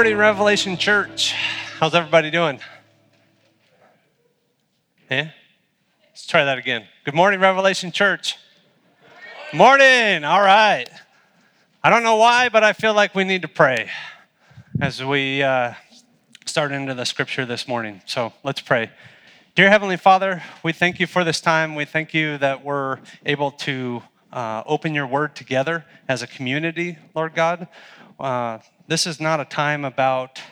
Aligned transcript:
morning, 0.00 0.16
Revelation 0.16 0.78
Church. 0.78 1.32
How's 1.78 1.94
everybody 1.94 2.30
doing? 2.30 2.58
Yeah? 5.10 5.32
Let's 6.08 6.26
try 6.26 6.42
that 6.42 6.56
again. 6.56 6.86
Good 7.04 7.14
morning, 7.14 7.38
Revelation 7.38 7.92
Church. 7.92 8.38
Morning. 9.52 10.24
All 10.24 10.40
right. 10.40 10.86
I 11.84 11.90
don't 11.90 12.02
know 12.02 12.16
why, 12.16 12.48
but 12.48 12.64
I 12.64 12.72
feel 12.72 12.94
like 12.94 13.14
we 13.14 13.24
need 13.24 13.42
to 13.42 13.48
pray 13.48 13.90
as 14.80 15.04
we 15.04 15.42
uh, 15.42 15.74
start 16.46 16.72
into 16.72 16.94
the 16.94 17.04
scripture 17.04 17.44
this 17.44 17.68
morning. 17.68 18.00
So 18.06 18.32
let's 18.42 18.62
pray. 18.62 18.90
Dear 19.54 19.68
Heavenly 19.68 19.98
Father, 19.98 20.42
we 20.62 20.72
thank 20.72 20.98
you 20.98 21.06
for 21.06 21.24
this 21.24 21.42
time. 21.42 21.74
We 21.74 21.84
thank 21.84 22.14
you 22.14 22.38
that 22.38 22.64
we're 22.64 23.00
able 23.26 23.50
to 23.50 24.02
uh, 24.32 24.62
open 24.64 24.94
your 24.94 25.06
word 25.06 25.36
together 25.36 25.84
as 26.08 26.22
a 26.22 26.26
community, 26.26 26.96
Lord 27.14 27.34
God. 27.34 27.68
Uh, 28.18 28.60
this 28.90 29.06
is 29.06 29.20
not 29.20 29.38
a 29.38 29.44
time 29.44 29.84
about 29.84 30.42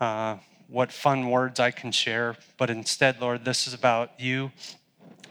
uh, 0.00 0.36
what 0.66 0.90
fun 0.90 1.30
words 1.30 1.60
I 1.60 1.70
can 1.70 1.92
share, 1.92 2.34
but 2.58 2.70
instead, 2.70 3.20
Lord, 3.20 3.44
this 3.44 3.68
is 3.68 3.72
about 3.72 4.18
you 4.18 4.50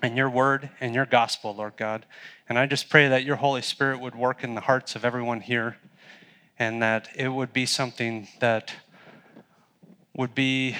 and 0.01 0.15
your 0.15 0.29
word 0.29 0.69
and 0.79 0.95
your 0.95 1.05
gospel, 1.05 1.53
Lord 1.53 1.73
God. 1.75 2.05
And 2.47 2.57
I 2.57 2.67
just 2.67 2.89
pray 2.89 3.09
that 3.09 3.25
your 3.25 3.35
Holy 3.35 3.61
Spirit 3.61 3.99
would 3.99 4.15
work 4.15 4.45
in 4.45 4.55
the 4.55 4.61
hearts 4.61 4.95
of 4.95 5.03
everyone 5.03 5.41
here 5.41 5.75
and 6.57 6.81
that 6.81 7.09
it 7.17 7.27
would 7.27 7.51
be 7.51 7.65
something 7.65 8.29
that 8.39 8.75
would 10.15 10.33
be 10.33 10.77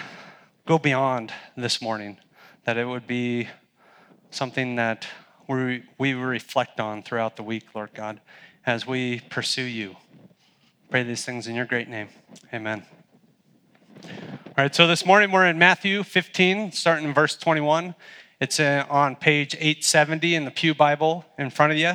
go 0.66 0.80
beyond 0.80 1.34
this 1.58 1.82
morning, 1.82 2.18
that 2.64 2.78
it 2.78 2.86
would 2.86 3.08
be 3.08 3.50
something 4.30 4.78
that 4.78 5.06
we, 5.50 5.84
we 5.98 6.14
reflect 6.14 6.80
on 6.80 7.04
throughout 7.04 7.36
the 7.36 7.44
week, 7.44 7.76
Lord 7.76 7.90
God, 7.94 8.22
as 8.66 8.88
we 8.88 9.20
pursue 9.30 9.64
you. 9.64 9.98
Pray 10.92 11.03
these 11.03 11.23
things 11.23 11.47
in 11.47 11.56
your 11.56 11.64
great 11.64 11.88
name. 11.88 12.09
Amen. 12.53 12.84
All 14.03 14.11
right, 14.58 14.75
so 14.75 14.88
this 14.88 15.06
morning 15.06 15.31
we're 15.31 15.47
in 15.47 15.58
Matthew 15.58 16.03
15, 16.03 16.73
starting 16.73 17.06
in 17.06 17.14
verse 17.14 17.38
21. 17.38 17.95
It's 18.42 18.59
uh, 18.59 18.86
on 18.89 19.16
page 19.16 19.56
870 19.56 20.36
in 20.36 20.44
the 20.44 20.52
Pew 20.52 20.75
Bible 20.75 21.23
in 21.38 21.50
front 21.50 21.72
of 21.72 21.78
you. 21.78 21.94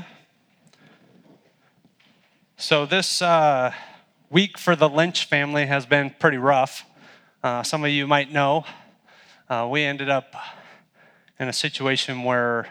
So, 2.56 2.86
this 2.86 3.20
uh, 3.20 3.74
week 4.30 4.56
for 4.56 4.74
the 4.74 4.88
Lynch 4.88 5.26
family 5.26 5.66
has 5.66 5.84
been 5.84 6.14
pretty 6.18 6.38
rough. 6.38 6.86
Uh, 7.44 7.62
some 7.62 7.84
of 7.84 7.90
you 7.90 8.06
might 8.06 8.32
know 8.32 8.64
uh, 9.50 9.68
we 9.70 9.82
ended 9.82 10.08
up 10.08 10.34
in 11.38 11.48
a 11.48 11.52
situation 11.52 12.22
where 12.22 12.68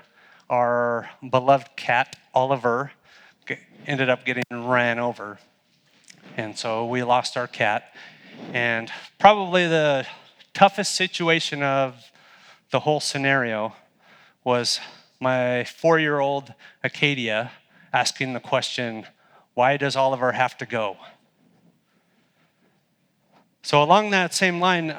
our 0.49 1.07
beloved 1.29 1.75
cat, 1.75 2.15
Oliver, 2.33 2.93
ended 3.85 4.09
up 4.09 4.25
getting 4.25 4.43
ran 4.51 4.97
over. 4.97 5.37
And 6.37 6.57
so 6.57 6.85
we 6.85 7.01
lost 7.01 7.37
our 7.37 7.47
cat. 7.47 7.93
And 8.51 8.91
probably 9.19 9.67
the 9.67 10.05
toughest 10.53 10.93
situation 10.93 11.63
of 11.63 12.11
the 12.71 12.81
whole 12.81 12.99
scenario 12.99 13.73
was 14.43 14.81
my 15.21 15.63
four 15.63 15.97
year 15.97 16.19
old 16.19 16.53
Acadia 16.83 17.51
asking 17.93 18.33
the 18.33 18.41
question, 18.41 19.05
Why 19.53 19.77
does 19.77 19.95
Oliver 19.95 20.33
have 20.33 20.57
to 20.57 20.65
go? 20.65 20.97
So, 23.61 23.81
along 23.81 24.09
that 24.09 24.33
same 24.33 24.59
line, 24.59 24.95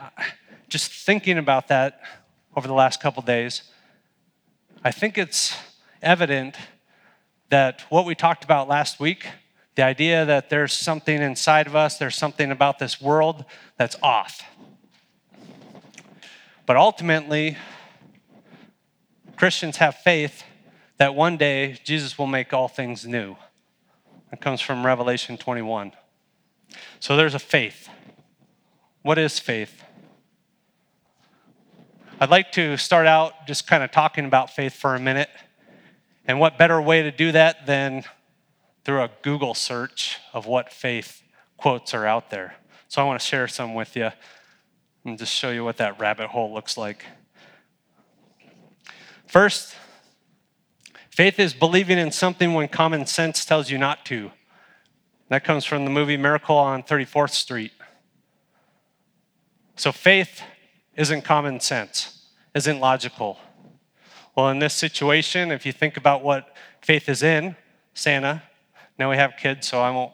just 0.68 0.90
thinking 0.90 1.36
about 1.36 1.68
that 1.68 2.00
over 2.56 2.66
the 2.66 2.74
last 2.74 3.02
couple 3.02 3.22
days, 3.22 3.62
I 4.82 4.90
think 4.90 5.18
it's 5.18 5.54
evident 6.00 6.56
that 7.50 7.82
what 7.90 8.06
we 8.06 8.14
talked 8.14 8.42
about 8.42 8.68
last 8.68 8.98
week 8.98 9.26
the 9.76 9.82
idea 9.84 10.24
that 10.24 10.48
there's 10.48 10.72
something 10.72 11.20
inside 11.20 11.66
of 11.66 11.76
us, 11.76 11.98
there's 11.98 12.16
something 12.16 12.50
about 12.50 12.78
this 12.78 13.00
world 13.00 13.44
that's 13.76 13.96
off. 14.02 14.42
But 16.64 16.76
ultimately, 16.76 17.56
Christians 19.36 19.76
have 19.76 19.96
faith 19.96 20.42
that 20.96 21.14
one 21.14 21.36
day 21.36 21.78
Jesus 21.84 22.18
will 22.18 22.26
make 22.26 22.54
all 22.54 22.68
things 22.68 23.06
new. 23.06 23.36
It 24.32 24.40
comes 24.40 24.62
from 24.62 24.84
Revelation 24.84 25.36
21. 25.36 25.92
So 26.98 27.16
there's 27.16 27.34
a 27.34 27.38
faith. 27.38 27.88
What 29.02 29.18
is 29.18 29.38
faith? 29.38 29.82
I'd 32.18 32.30
like 32.30 32.50
to 32.52 32.78
start 32.78 33.06
out 33.06 33.46
just 33.46 33.66
kind 33.66 33.84
of 33.84 33.90
talking 33.90 34.24
about 34.24 34.50
faith 34.50 34.74
for 34.74 34.94
a 34.94 34.98
minute. 34.98 35.28
And 36.26 36.40
what 36.40 36.56
better 36.56 36.80
way 36.80 37.02
to 37.02 37.10
do 37.10 37.30
that 37.32 37.66
than 37.66 38.04
through 38.86 39.02
a 39.02 39.10
Google 39.22 39.52
search 39.52 40.18
of 40.32 40.46
what 40.46 40.72
faith 40.72 41.24
quotes 41.56 41.92
are 41.92 42.06
out 42.06 42.30
there. 42.30 42.54
So 42.86 43.02
I 43.02 43.04
want 43.04 43.20
to 43.20 43.26
share 43.26 43.48
some 43.48 43.74
with 43.74 43.96
you 43.96 44.10
and 45.04 45.18
just 45.18 45.32
show 45.32 45.50
you 45.50 45.64
what 45.64 45.78
that 45.78 45.98
rabbit 45.98 46.28
hole 46.28 46.54
looks 46.54 46.78
like. 46.78 47.04
First, 49.26 49.74
faith 51.10 51.40
is 51.40 51.52
believing 51.52 51.98
in 51.98 52.12
something 52.12 52.54
when 52.54 52.68
common 52.68 53.06
sense 53.06 53.44
tells 53.44 53.72
you 53.72 53.76
not 53.76 54.06
to. 54.06 54.30
That 55.30 55.42
comes 55.42 55.64
from 55.64 55.84
the 55.84 55.90
movie 55.90 56.16
Miracle 56.16 56.56
on 56.56 56.84
34th 56.84 57.30
Street. 57.30 57.72
So 59.74 59.90
faith 59.90 60.42
isn't 60.94 61.22
common 61.22 61.58
sense, 61.58 62.28
isn't 62.54 62.78
logical. 62.78 63.40
Well, 64.36 64.48
in 64.50 64.60
this 64.60 64.74
situation, 64.74 65.50
if 65.50 65.66
you 65.66 65.72
think 65.72 65.96
about 65.96 66.22
what 66.22 66.54
faith 66.80 67.08
is 67.08 67.24
in, 67.24 67.56
Santa, 67.94 68.44
now 68.98 69.10
we 69.10 69.16
have 69.16 69.34
kids, 69.36 69.68
so 69.68 69.80
I 69.80 69.90
won't 69.90 70.12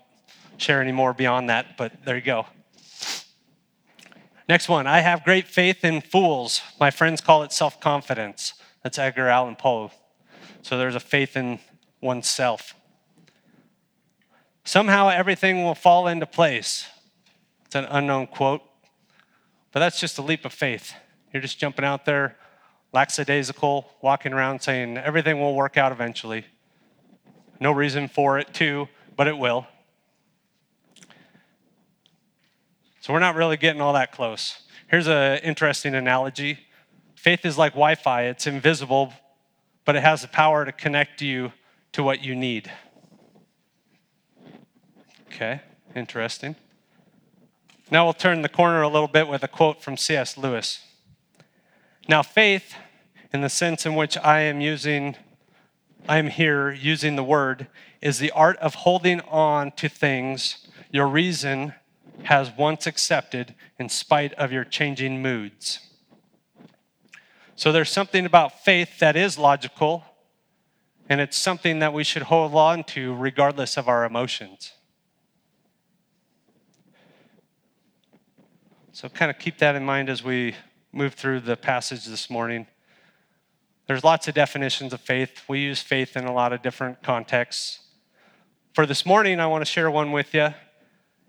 share 0.56 0.80
any 0.80 0.92
more 0.92 1.12
beyond 1.12 1.48
that, 1.50 1.76
but 1.76 2.04
there 2.04 2.16
you 2.16 2.22
go. 2.22 2.46
Next 4.48 4.68
one 4.68 4.86
I 4.86 5.00
have 5.00 5.24
great 5.24 5.46
faith 5.46 5.84
in 5.84 6.00
fools. 6.00 6.62
My 6.80 6.90
friends 6.90 7.20
call 7.20 7.42
it 7.42 7.52
self 7.52 7.80
confidence. 7.80 8.54
That's 8.82 8.98
Edgar 8.98 9.28
Allan 9.28 9.56
Poe. 9.56 9.92
So 10.62 10.76
there's 10.78 10.94
a 10.94 11.00
faith 11.00 11.36
in 11.36 11.58
oneself. 12.00 12.74
Somehow 14.64 15.08
everything 15.08 15.64
will 15.64 15.74
fall 15.74 16.06
into 16.06 16.26
place. 16.26 16.86
It's 17.66 17.74
an 17.74 17.86
unknown 17.86 18.26
quote, 18.26 18.62
but 19.72 19.80
that's 19.80 19.98
just 19.98 20.18
a 20.18 20.22
leap 20.22 20.44
of 20.44 20.52
faith. 20.52 20.94
You're 21.32 21.40
just 21.40 21.58
jumping 21.58 21.84
out 21.84 22.04
there, 22.04 22.36
lackadaisical, 22.92 23.90
walking 24.02 24.32
around 24.32 24.60
saying 24.60 24.98
everything 24.98 25.40
will 25.40 25.54
work 25.54 25.76
out 25.76 25.92
eventually. 25.92 26.44
No 27.62 27.70
reason 27.70 28.08
for 28.08 28.40
it 28.40 28.52
to, 28.54 28.88
but 29.16 29.28
it 29.28 29.38
will. 29.38 29.68
So 33.00 33.12
we're 33.12 33.20
not 33.20 33.36
really 33.36 33.56
getting 33.56 33.80
all 33.80 33.92
that 33.92 34.10
close. 34.10 34.62
Here's 34.90 35.06
an 35.06 35.38
interesting 35.38 35.94
analogy 35.94 36.58
faith 37.14 37.46
is 37.46 37.56
like 37.56 37.74
Wi 37.74 37.94
Fi, 37.94 38.22
it's 38.22 38.48
invisible, 38.48 39.12
but 39.84 39.94
it 39.94 40.02
has 40.02 40.22
the 40.22 40.28
power 40.28 40.64
to 40.64 40.72
connect 40.72 41.22
you 41.22 41.52
to 41.92 42.02
what 42.02 42.24
you 42.24 42.34
need. 42.34 42.68
Okay, 45.28 45.60
interesting. 45.94 46.56
Now 47.92 48.06
we'll 48.06 48.12
turn 48.12 48.42
the 48.42 48.48
corner 48.48 48.82
a 48.82 48.88
little 48.88 49.06
bit 49.06 49.28
with 49.28 49.44
a 49.44 49.48
quote 49.48 49.80
from 49.80 49.96
C.S. 49.96 50.36
Lewis. 50.36 50.80
Now, 52.08 52.24
faith, 52.24 52.74
in 53.32 53.40
the 53.40 53.48
sense 53.48 53.86
in 53.86 53.94
which 53.94 54.18
I 54.18 54.40
am 54.40 54.60
using 54.60 55.14
I'm 56.08 56.28
here 56.28 56.72
using 56.72 57.14
the 57.14 57.22
word 57.22 57.68
is 58.00 58.18
the 58.18 58.32
art 58.32 58.56
of 58.58 58.74
holding 58.74 59.20
on 59.20 59.70
to 59.72 59.88
things 59.88 60.66
your 60.90 61.06
reason 61.06 61.74
has 62.24 62.50
once 62.56 62.86
accepted 62.86 63.54
in 63.78 63.88
spite 63.88 64.32
of 64.34 64.50
your 64.50 64.64
changing 64.64 65.22
moods. 65.22 65.78
So 67.54 67.70
there's 67.70 67.90
something 67.90 68.26
about 68.26 68.64
faith 68.64 68.98
that 68.98 69.14
is 69.14 69.38
logical, 69.38 70.04
and 71.08 71.20
it's 71.20 71.36
something 71.36 71.78
that 71.78 71.92
we 71.92 72.02
should 72.02 72.22
hold 72.22 72.54
on 72.54 72.82
to 72.84 73.14
regardless 73.14 73.76
of 73.76 73.88
our 73.88 74.04
emotions. 74.04 74.72
So, 78.94 79.08
kind 79.08 79.30
of 79.30 79.38
keep 79.38 79.58
that 79.58 79.74
in 79.74 79.84
mind 79.84 80.10
as 80.10 80.22
we 80.22 80.54
move 80.92 81.14
through 81.14 81.40
the 81.40 81.56
passage 81.56 82.04
this 82.04 82.28
morning. 82.28 82.66
There's 83.92 84.04
lots 84.04 84.26
of 84.26 84.32
definitions 84.32 84.94
of 84.94 85.02
faith. 85.02 85.42
We 85.48 85.58
use 85.58 85.82
faith 85.82 86.16
in 86.16 86.24
a 86.24 86.32
lot 86.32 86.54
of 86.54 86.62
different 86.62 87.02
contexts. 87.02 87.80
For 88.72 88.86
this 88.86 89.04
morning, 89.04 89.38
I 89.38 89.46
want 89.46 89.60
to 89.60 89.70
share 89.70 89.90
one 89.90 90.12
with 90.12 90.32
you. 90.32 90.54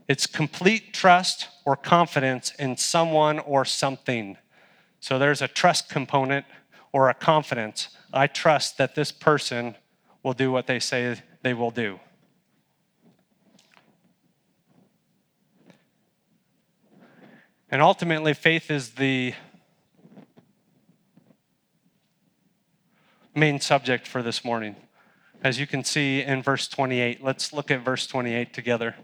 It's 0.07 0.25
complete 0.25 0.93
trust 0.93 1.49
or 1.65 1.75
confidence 1.75 2.53
in 2.57 2.77
someone 2.77 3.39
or 3.39 3.65
something. 3.65 4.37
So 5.01 5.19
there's 5.19 5.41
a 5.41 5.49
trust 5.49 5.89
component 5.89 6.45
or 6.93 7.09
a 7.09 7.13
confidence. 7.13 7.89
I 8.13 8.27
trust 8.27 8.77
that 8.77 8.95
this 8.95 9.11
person 9.11 9.75
will 10.23 10.31
do 10.31 10.49
what 10.49 10.65
they 10.65 10.79
say 10.79 11.21
they 11.41 11.53
will 11.53 11.69
do. 11.69 11.99
And 17.69 17.81
ultimately, 17.81 18.33
faith 18.33 18.71
is 18.71 18.91
the 18.91 19.33
main 23.35 23.59
subject 23.59 24.07
for 24.07 24.21
this 24.21 24.45
morning. 24.45 24.75
As 25.43 25.59
you 25.59 25.67
can 25.67 25.83
see 25.83 26.21
in 26.21 26.41
verse 26.41 26.67
28, 26.67 27.23
let's 27.23 27.51
look 27.51 27.71
at 27.71 27.83
verse 27.83 28.07
28 28.07 28.53
together. 28.53 28.95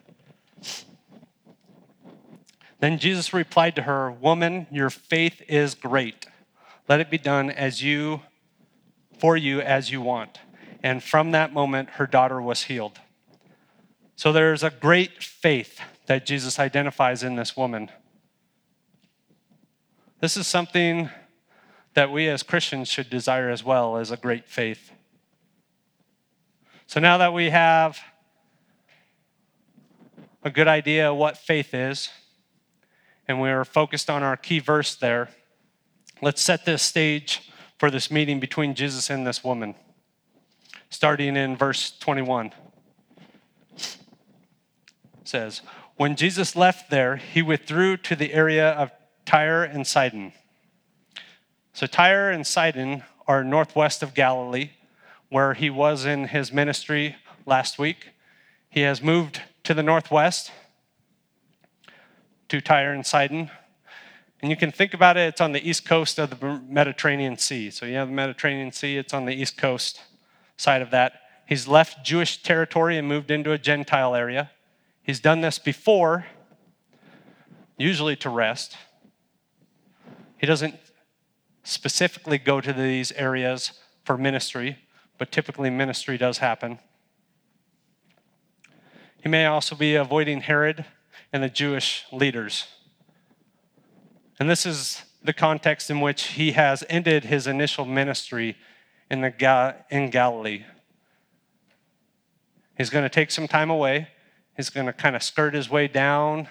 Then 2.79 2.97
Jesus 2.97 3.33
replied 3.33 3.75
to 3.75 3.81
her, 3.83 4.09
Woman, 4.09 4.67
your 4.71 4.89
faith 4.89 5.41
is 5.47 5.75
great. 5.75 6.27
Let 6.87 6.99
it 6.99 7.09
be 7.09 7.17
done 7.17 7.49
as 7.49 7.83
you 7.83 8.21
for 9.19 9.35
you 9.35 9.59
as 9.59 9.91
you 9.91 10.01
want. 10.01 10.39
And 10.81 11.03
from 11.03 11.31
that 11.31 11.51
moment, 11.53 11.91
her 11.91 12.07
daughter 12.07 12.41
was 12.41 12.63
healed. 12.63 12.99
So 14.15 14.31
there's 14.31 14.63
a 14.63 14.69
great 14.69 15.21
faith 15.21 15.79
that 16.05 16.25
Jesus 16.25 16.57
identifies 16.57 17.21
in 17.21 17.35
this 17.35 17.57
woman. 17.57 17.91
This 20.21 20.37
is 20.37 20.47
something 20.47 21.09
that 21.99 22.13
we 22.13 22.29
as 22.29 22.43
Christians 22.43 22.87
should 22.87 23.09
desire 23.09 23.49
as 23.49 23.61
well 23.61 23.97
as 23.97 24.09
a 24.09 24.15
great 24.15 24.47
faith. 24.47 24.93
So 26.87 27.01
now 27.01 27.17
that 27.17 27.33
we 27.33 27.49
have 27.49 27.99
a 30.41 30.49
good 30.49 30.69
idea 30.69 31.11
of 31.11 31.17
what 31.17 31.35
faith 31.35 31.73
is, 31.73 32.07
and 33.27 33.41
we're 33.41 33.65
focused 33.65 34.09
on 34.09 34.23
our 34.23 34.37
key 34.37 34.59
verse 34.59 34.95
there, 34.95 35.27
let's 36.21 36.41
set 36.41 36.63
this 36.63 36.83
stage 36.83 37.51
for 37.77 37.91
this 37.91 38.09
meeting 38.09 38.39
between 38.39 38.75
Jesus 38.75 39.09
and 39.09 39.27
this 39.27 39.43
woman, 39.43 39.75
starting 40.89 41.35
in 41.35 41.57
verse 41.57 41.91
21. 41.99 42.53
It 43.75 43.97
says, 45.25 45.61
When 45.97 46.15
Jesus 46.15 46.55
left 46.55 46.89
there, 46.89 47.17
he 47.17 47.41
withdrew 47.41 47.97
to 47.97 48.15
the 48.15 48.31
area 48.31 48.69
of 48.69 48.89
Tyre 49.25 49.65
and 49.65 49.85
Sidon. 49.85 50.31
So, 51.73 51.87
Tyre 51.87 52.31
and 52.31 52.45
Sidon 52.45 53.03
are 53.27 53.43
northwest 53.43 54.01
of 54.03 54.13
Galilee, 54.13 54.71
where 55.29 55.53
he 55.53 55.69
was 55.69 56.05
in 56.05 56.25
his 56.25 56.51
ministry 56.51 57.15
last 57.45 57.77
week. 57.77 58.09
He 58.69 58.81
has 58.81 59.01
moved 59.01 59.41
to 59.63 59.73
the 59.73 59.83
northwest 59.83 60.51
to 62.49 62.59
Tyre 62.59 62.91
and 62.93 63.05
Sidon. 63.05 63.51
And 64.41 64.49
you 64.49 64.57
can 64.57 64.71
think 64.71 64.93
about 64.93 65.17
it, 65.17 65.27
it's 65.27 65.41
on 65.41 65.51
the 65.51 65.67
east 65.67 65.85
coast 65.85 66.17
of 66.17 66.39
the 66.39 66.61
Mediterranean 66.67 67.37
Sea. 67.37 67.69
So 67.69 67.85
you 67.85 67.95
have 67.95 68.07
the 68.07 68.13
Mediterranean 68.13 68.71
Sea, 68.71 68.97
it's 68.97 69.13
on 69.13 69.25
the 69.25 69.33
east 69.33 69.57
coast 69.57 70.01
side 70.57 70.81
of 70.81 70.91
that. 70.91 71.21
He's 71.45 71.67
left 71.67 72.05
Jewish 72.05 72.41
territory 72.41 72.97
and 72.97 73.07
moved 73.07 73.31
into 73.31 73.51
a 73.51 73.57
Gentile 73.57 74.15
area. 74.15 74.51
He's 75.03 75.19
done 75.19 75.41
this 75.41 75.59
before, 75.59 76.25
usually 77.77 78.15
to 78.17 78.29
rest. 78.29 78.77
He 80.37 80.45
doesn't 80.45 80.75
specifically 81.69 82.37
go 82.37 82.59
to 82.59 82.73
these 82.73 83.11
areas 83.13 83.73
for 84.03 84.17
ministry, 84.17 84.77
but 85.17 85.31
typically 85.31 85.69
ministry 85.69 86.17
does 86.17 86.39
happen. 86.39 86.79
He 89.21 89.29
may 89.29 89.45
also 89.45 89.75
be 89.75 89.95
avoiding 89.95 90.41
Herod 90.41 90.85
and 91.31 91.43
the 91.43 91.49
Jewish 91.49 92.05
leaders. 92.11 92.67
And 94.39 94.49
this 94.49 94.65
is 94.65 95.03
the 95.23 95.33
context 95.33 95.89
in 95.89 95.99
which 95.99 96.23
he 96.27 96.53
has 96.53 96.83
ended 96.89 97.25
his 97.25 97.45
initial 97.45 97.85
ministry 97.85 98.55
in, 99.11 99.21
the 99.21 99.29
Ga- 99.29 99.73
in 99.89 100.09
Galilee. 100.09 100.63
He's 102.77 102.89
going 102.89 103.03
to 103.03 103.09
take 103.09 103.29
some 103.29 103.47
time 103.47 103.69
away. 103.69 104.07
He's 104.55 104.69
going 104.69 104.87
to 104.87 104.93
kind 104.93 105.15
of 105.15 105.21
skirt 105.21 105.53
his 105.53 105.69
way 105.69 105.87
down 105.87 106.47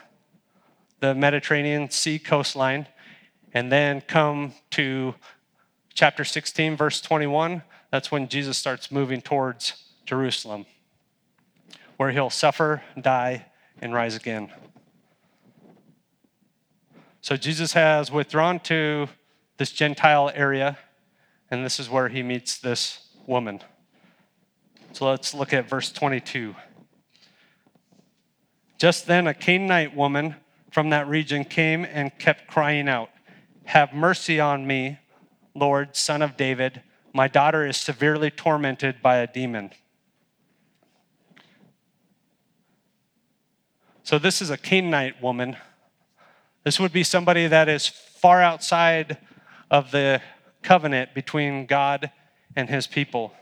the 1.01 1.15
Mediterranean 1.15 1.91
Sea 1.91 2.19
coastline 2.19 2.87
and 3.59 3.73
then 3.73 4.01
come 4.01 4.53
to 4.71 5.17
chapter 5.93 6.25
16, 6.25 6.77
verse 6.77 7.01
21. 7.01 7.63
That's 7.91 8.13
when 8.13 8.29
Jesus 8.29 8.57
starts 8.57 8.93
moving 8.93 9.21
towards 9.21 9.73
Jerusalem, 10.07 10.65
where 11.97 12.13
he'll 12.13 12.31
suffer, 12.31 12.85
die, 13.01 13.47
and 13.83 13.93
rise 13.93 14.15
again. 14.15 14.53
So 17.21 17.37
Jesus 17.37 17.73
has 17.73 18.13
withdrawn 18.13 18.61
to 18.61 19.09
this 19.57 19.73
Gentile 19.73 20.31
area, 20.33 20.79
and 21.51 21.65
this 21.65 21.81
is 21.81 21.91
where 21.91 22.09
he 22.09 22.23
meets 22.23 22.59
this 22.59 23.09
woman. 23.27 23.61
So 24.93 25.11
let's 25.11 25.35
look 25.35 25.53
at 25.53 25.69
verse 25.69 25.91
22. 25.91 26.55
Just 28.79 29.09
then, 29.09 29.27
a 29.27 29.35
Canaanite 29.35 29.97
woman 29.97 30.37
from 30.71 30.91
that 30.91 31.09
region 31.09 31.45
came 31.45 31.85
and 31.85 32.17
kept 32.21 32.47
crying 32.47 32.89
out, 32.89 33.11
Have 33.69 33.93
mercy 33.93 34.41
on 34.41 34.67
me, 34.67 34.99
Lord, 35.55 35.97
son 35.97 36.23
of 36.23 36.37
David. 36.37 36.83
My 37.15 37.29
daughter 37.29 37.67
is 37.67 37.77
severely 37.77 38.31
tormented 38.31 39.01
by 39.03 39.17
a 39.19 39.27
demon. 39.27 39.71
So, 44.03 44.19
this 44.19 44.41
is 44.41 44.51
a 44.51 44.57
Canaanite 44.57 45.23
woman 45.23 45.57
this 46.69 46.79
would 46.79 46.93
be 46.93 47.03
somebody 47.03 47.47
that 47.47 47.67
is 47.67 47.89
far 47.89 48.43
outside 48.43 49.17
of 49.71 49.91
the 49.91 50.21
covenant 50.63 51.15
between 51.15 51.65
God 51.65 52.11
and 52.55 52.69
his 52.69 52.87
people. 52.87 53.33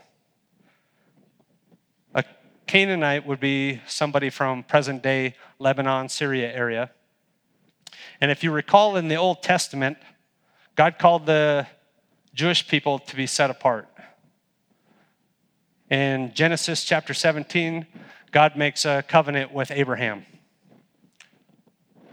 A 2.15 2.23
Canaanite 2.67 3.25
would 3.25 3.41
be 3.41 3.81
somebody 3.85 4.29
from 4.29 4.63
present 4.63 5.03
day 5.03 5.35
Lebanon, 5.59 6.07
Syria 6.07 6.53
area. 6.53 6.91
And 8.21 8.31
if 8.31 8.45
you 8.45 8.51
recall 8.51 8.95
in 8.95 9.09
the 9.09 9.15
Old 9.15 9.43
Testament, 9.43 9.97
God 10.77 10.99
called 10.99 11.25
the 11.25 11.65
Jewish 12.35 12.67
people 12.67 12.99
to 12.99 13.15
be 13.15 13.25
set 13.25 13.49
apart. 13.49 13.87
In 15.89 16.31
Genesis 16.35 16.83
chapter 16.83 17.15
17, 17.15 17.87
God 18.31 18.55
makes 18.55 18.85
a 18.85 19.01
covenant 19.01 19.51
with 19.51 19.71
Abraham. 19.71 20.23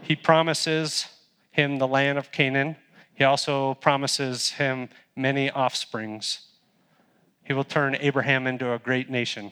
He 0.01 0.15
promises 0.15 1.05
him 1.51 1.77
the 1.77 1.87
land 1.87 2.17
of 2.17 2.31
Canaan. 2.31 2.75
He 3.13 3.23
also 3.23 3.75
promises 3.75 4.49
him 4.49 4.89
many 5.15 5.51
offsprings. 5.51 6.47
He 7.43 7.53
will 7.53 7.63
turn 7.63 7.95
Abraham 7.99 8.47
into 8.47 8.73
a 8.73 8.79
great 8.79 9.11
nation. 9.11 9.51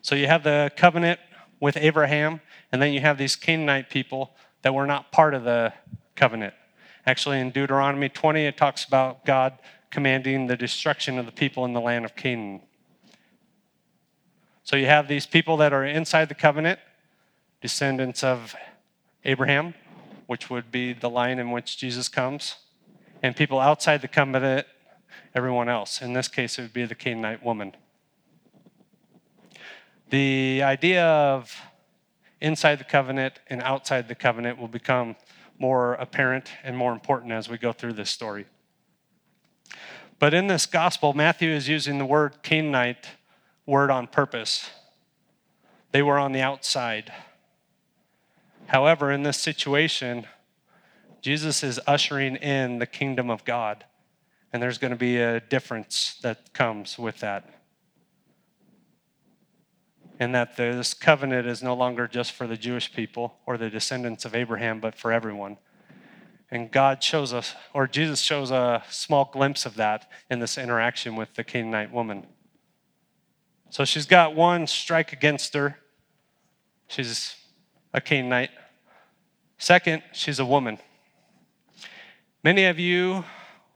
So 0.00 0.16
you 0.16 0.26
have 0.26 0.42
the 0.42 0.72
covenant 0.76 1.20
with 1.60 1.76
Abraham, 1.76 2.40
and 2.72 2.82
then 2.82 2.92
you 2.92 2.98
have 2.98 3.18
these 3.18 3.36
Canaanite 3.36 3.88
people 3.88 4.34
that 4.62 4.74
were 4.74 4.86
not 4.86 5.12
part 5.12 5.34
of 5.34 5.44
the 5.44 5.72
covenant. 6.14 6.54
Actually, 7.06 7.40
in 7.40 7.50
Deuteronomy 7.50 8.08
20, 8.08 8.46
it 8.46 8.56
talks 8.56 8.84
about 8.84 9.24
God 9.24 9.58
commanding 9.90 10.46
the 10.46 10.56
destruction 10.56 11.18
of 11.18 11.26
the 11.26 11.32
people 11.32 11.64
in 11.64 11.72
the 11.72 11.80
land 11.80 12.04
of 12.04 12.16
Canaan. 12.16 12.62
So 14.62 14.76
you 14.76 14.86
have 14.86 15.08
these 15.08 15.26
people 15.26 15.56
that 15.58 15.72
are 15.72 15.84
inside 15.84 16.28
the 16.28 16.34
covenant, 16.34 16.78
descendants 17.60 18.22
of 18.22 18.54
Abraham, 19.24 19.74
which 20.26 20.48
would 20.48 20.70
be 20.70 20.92
the 20.92 21.10
line 21.10 21.38
in 21.38 21.50
which 21.50 21.76
Jesus 21.76 22.08
comes, 22.08 22.56
and 23.22 23.36
people 23.36 23.58
outside 23.58 24.00
the 24.00 24.08
covenant, 24.08 24.66
everyone 25.34 25.68
else. 25.68 26.00
In 26.00 26.12
this 26.12 26.28
case, 26.28 26.58
it 26.58 26.62
would 26.62 26.72
be 26.72 26.84
the 26.84 26.94
Canaanite 26.94 27.42
woman. 27.42 27.74
The 30.10 30.62
idea 30.62 31.04
of 31.04 31.54
inside 32.42 32.78
the 32.78 32.84
covenant 32.84 33.38
and 33.48 33.62
outside 33.62 34.08
the 34.08 34.14
covenant 34.14 34.58
will 34.58 34.68
become 34.68 35.16
more 35.58 35.94
apparent 35.94 36.50
and 36.64 36.76
more 36.76 36.92
important 36.92 37.32
as 37.32 37.48
we 37.48 37.56
go 37.56 37.72
through 37.72 37.92
this 37.94 38.10
story. 38.10 38.46
But 40.18 40.34
in 40.34 40.48
this 40.48 40.66
gospel, 40.66 41.14
Matthew 41.14 41.50
is 41.50 41.68
using 41.68 41.98
the 41.98 42.04
word 42.04 42.42
Canaanite 42.42 43.06
word 43.64 43.90
on 43.90 44.06
purpose. 44.08 44.68
They 45.92 46.02
were 46.02 46.18
on 46.18 46.32
the 46.32 46.40
outside. 46.40 47.12
However, 48.66 49.12
in 49.12 49.22
this 49.22 49.38
situation, 49.38 50.26
Jesus 51.20 51.62
is 51.62 51.78
ushering 51.86 52.36
in 52.36 52.78
the 52.78 52.86
kingdom 52.86 53.30
of 53.30 53.44
God, 53.44 53.84
and 54.52 54.62
there's 54.62 54.78
going 54.78 54.90
to 54.90 54.96
be 54.96 55.18
a 55.18 55.40
difference 55.40 56.18
that 56.22 56.52
comes 56.52 56.98
with 56.98 57.18
that. 57.18 57.61
And 60.18 60.34
that 60.34 60.56
this 60.56 60.94
covenant 60.94 61.46
is 61.46 61.62
no 61.62 61.74
longer 61.74 62.06
just 62.06 62.32
for 62.32 62.46
the 62.46 62.56
Jewish 62.56 62.92
people 62.92 63.38
or 63.46 63.56
the 63.56 63.70
descendants 63.70 64.24
of 64.24 64.34
Abraham, 64.34 64.78
but 64.78 64.94
for 64.94 65.12
everyone. 65.12 65.58
And 66.50 66.70
God 66.70 67.02
shows 67.02 67.32
us, 67.32 67.54
or 67.72 67.86
Jesus 67.86 68.20
shows 68.20 68.50
a 68.50 68.82
small 68.90 69.30
glimpse 69.32 69.64
of 69.64 69.76
that 69.76 70.10
in 70.30 70.38
this 70.38 70.58
interaction 70.58 71.16
with 71.16 71.34
the 71.34 71.42
Canaanite 71.42 71.90
woman. 71.90 72.26
So 73.70 73.86
she's 73.86 74.04
got 74.04 74.34
one 74.34 74.66
strike 74.66 75.14
against 75.14 75.54
her. 75.54 75.78
She's 76.88 77.36
a 77.94 78.02
Canaanite. 78.02 78.50
Second, 79.56 80.02
she's 80.12 80.38
a 80.38 80.44
woman. 80.44 80.78
Many 82.44 82.66
of 82.66 82.78
you 82.78 83.24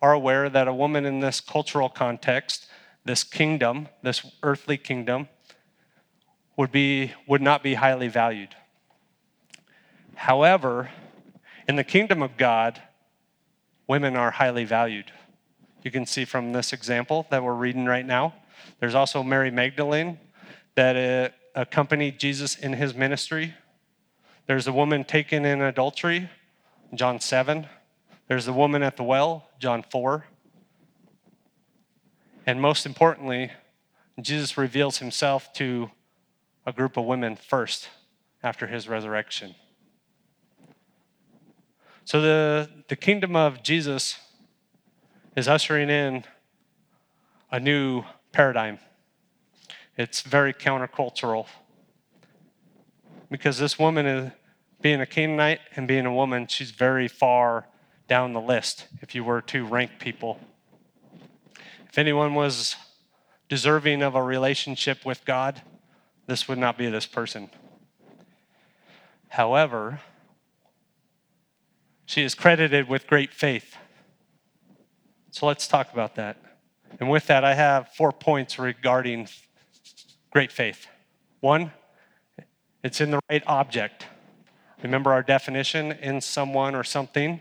are 0.03 0.13
aware 0.13 0.51
that 0.51 0.69
a 0.69 0.75
woman 0.75 1.07
in 1.07 1.21
this 1.21 1.41
cultural 1.41 1.89
context, 1.89 2.67
this 3.07 3.25
kingdom, 3.25 3.89
this 4.03 4.27
earthly 4.43 4.77
kingdom, 4.77 5.29
would, 6.57 6.73
be, 6.73 7.13
would 7.27 7.43
not 7.43 7.63
be 7.63 7.75
highly 7.75 8.09
valued. 8.09 8.55
However, 10.15 10.91
in 11.69 11.77
the 11.77 11.85
kingdom 11.85 12.23
of 12.23 12.37
God, 12.37 12.81
women 13.87 14.17
are 14.17 14.31
highly 14.31 14.65
valued. 14.65 15.13
You 15.83 15.91
can 15.91 16.07
see 16.07 16.25
from 16.25 16.53
this 16.53 16.73
example 16.73 17.27
that 17.31 17.45
we're 17.45 17.55
reading 17.55 17.87
right 17.87 18.07
now. 18.07 18.35
There's 18.81 18.95
also 18.95 19.23
Mary 19.23 19.51
Magdalene 19.51 20.19
that 20.75 20.97
uh, 20.97 21.35
accompanied 21.55 22.19
Jesus 22.19 22.57
in 22.57 22.75
his 22.75 22.95
ministry 22.95 23.55
There's 24.47 24.69
a 24.69 24.73
woman 24.73 25.03
taken 25.03 25.45
in 25.45 25.61
adultery, 25.61 26.31
John 26.95 27.19
7. 27.19 27.67
There's 28.29 28.47
the 28.47 28.53
woman 28.53 28.83
at 28.83 28.97
the 28.97 29.03
well, 29.03 29.49
John 29.59 29.85
4. 29.91 30.25
And 32.47 32.61
most 32.61 32.87
importantly, 32.87 33.51
Jesus 34.21 34.57
reveals 34.57 34.99
himself 34.99 35.53
to 35.55 35.91
a 36.67 36.73
group 36.73 36.97
of 36.97 37.05
women 37.05 37.37
first 37.37 37.89
after 38.43 38.67
his 38.67 38.89
resurrection. 38.89 39.55
So 42.05 42.21
the, 42.21 42.69
the 42.89 42.97
kingdom 42.97 43.35
of 43.35 43.63
Jesus 43.63 44.19
is 45.37 45.49
ushering 45.49 45.89
in 45.89 46.25
a 47.51 47.61
new 47.61 48.05
paradigm. 48.33 48.79
It's 49.97 50.21
very 50.21 50.53
countercultural 50.53 51.47
because 53.31 53.59
this 53.59 53.79
woman 53.79 54.07
is 54.07 54.33
being 54.81 55.01
a 55.01 55.07
Canaanite 55.07 55.61
and 55.75 55.89
being 55.89 56.07
a 56.07 56.15
woman, 56.15 56.47
she's 56.47 56.71
very 56.71 57.09
far 57.09 57.67
down 58.09 58.33
the 58.33 58.41
list 58.41 58.87
if 59.01 59.15
you 59.15 59.25
were 59.25 59.41
to 59.43 59.67
rank 59.67 59.93
people. 59.99 60.39
If 61.89 61.99
anyone 61.99 62.35
was 62.35 62.77
deserving 63.49 64.03
of 64.03 64.15
a 64.15 64.23
relationship 64.23 65.05
with 65.05 65.25
God, 65.25 65.63
this 66.27 66.49
would 66.49 66.59
not 66.59 66.77
be 66.77 66.89
this 66.89 67.07
person. 67.07 67.51
However, 69.29 70.01
she 72.05 72.23
is 72.23 72.35
credited 72.35 72.89
with 72.89 73.07
great 73.07 73.33
faith. 73.33 73.77
So 75.31 75.47
let's 75.47 75.69
talk 75.69 75.93
about 75.93 76.15
that. 76.15 76.37
And 77.01 77.11
with 77.11 77.27
that, 77.27 77.45
I 77.45 77.55
have 77.55 77.89
four 77.89 78.13
points 78.13 78.59
regarding 78.59 79.29
great 80.31 80.51
faith. 80.51 80.87
One, 81.41 81.73
it's 82.83 83.01
in 83.01 83.11
the 83.11 83.21
right 83.29 83.43
object. 83.47 84.07
Remember 84.83 85.13
our 85.13 85.23
definition 85.23 85.93
in 85.93 86.21
someone 86.21 86.75
or 86.75 86.85
something, 86.85 87.41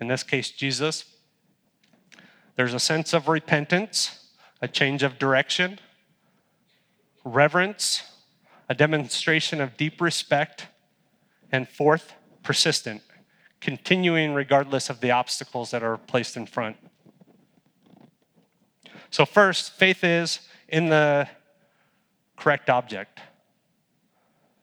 in 0.00 0.08
this 0.08 0.22
case, 0.22 0.50
Jesus. 0.50 1.04
There's 2.56 2.74
a 2.74 2.80
sense 2.80 3.12
of 3.12 3.28
repentance, 3.28 4.30
a 4.62 4.68
change 4.68 5.02
of 5.02 5.18
direction, 5.18 5.78
reverence, 7.24 8.02
a 8.68 8.74
demonstration 8.74 9.60
of 9.60 9.76
deep 9.76 10.00
respect, 10.00 10.66
and 11.52 11.68
fourth, 11.68 12.14
persistent, 12.42 13.02
continuing 13.60 14.34
regardless 14.34 14.90
of 14.90 15.00
the 15.00 15.10
obstacles 15.10 15.70
that 15.70 15.82
are 15.82 15.96
placed 15.96 16.36
in 16.36 16.46
front. 16.46 16.76
So, 19.10 19.24
first, 19.24 19.72
faith 19.72 20.02
is 20.02 20.40
in 20.68 20.88
the 20.88 21.28
correct 22.36 22.68
object. 22.68 23.20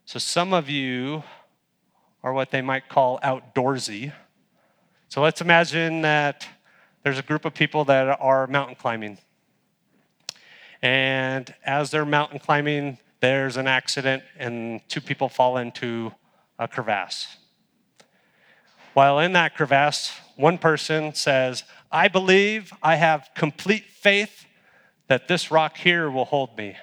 So, 0.05 0.19
some 0.19 0.53
of 0.53 0.69
you 0.69 1.23
are 2.23 2.33
what 2.33 2.51
they 2.51 2.61
might 2.61 2.89
call 2.89 3.19
outdoorsy. 3.19 4.11
So, 5.07 5.21
let's 5.21 5.41
imagine 5.41 6.01
that 6.01 6.47
there's 7.03 7.19
a 7.19 7.23
group 7.23 7.45
of 7.45 7.53
people 7.53 7.85
that 7.85 8.17
are 8.19 8.47
mountain 8.47 8.75
climbing. 8.75 9.17
And 10.81 11.53
as 11.65 11.91
they're 11.91 12.05
mountain 12.05 12.39
climbing, 12.39 12.97
there's 13.23 13.55
an 13.55 13.67
accident 13.67 14.21
and 14.37 14.81
two 14.89 14.99
people 14.99 15.29
fall 15.29 15.55
into 15.55 16.11
a 16.59 16.67
crevasse. 16.67 17.37
While 18.93 19.19
in 19.19 19.31
that 19.31 19.55
crevasse, 19.55 20.11
one 20.35 20.57
person 20.57 21.13
says, 21.15 21.63
I 21.89 22.09
believe 22.09 22.73
I 22.83 22.97
have 22.97 23.29
complete 23.33 23.85
faith 23.85 24.45
that 25.07 25.29
this 25.29 25.51
rock 25.51 25.77
here 25.77 26.11
will 26.11 26.25
hold 26.25 26.57
me. 26.57 26.75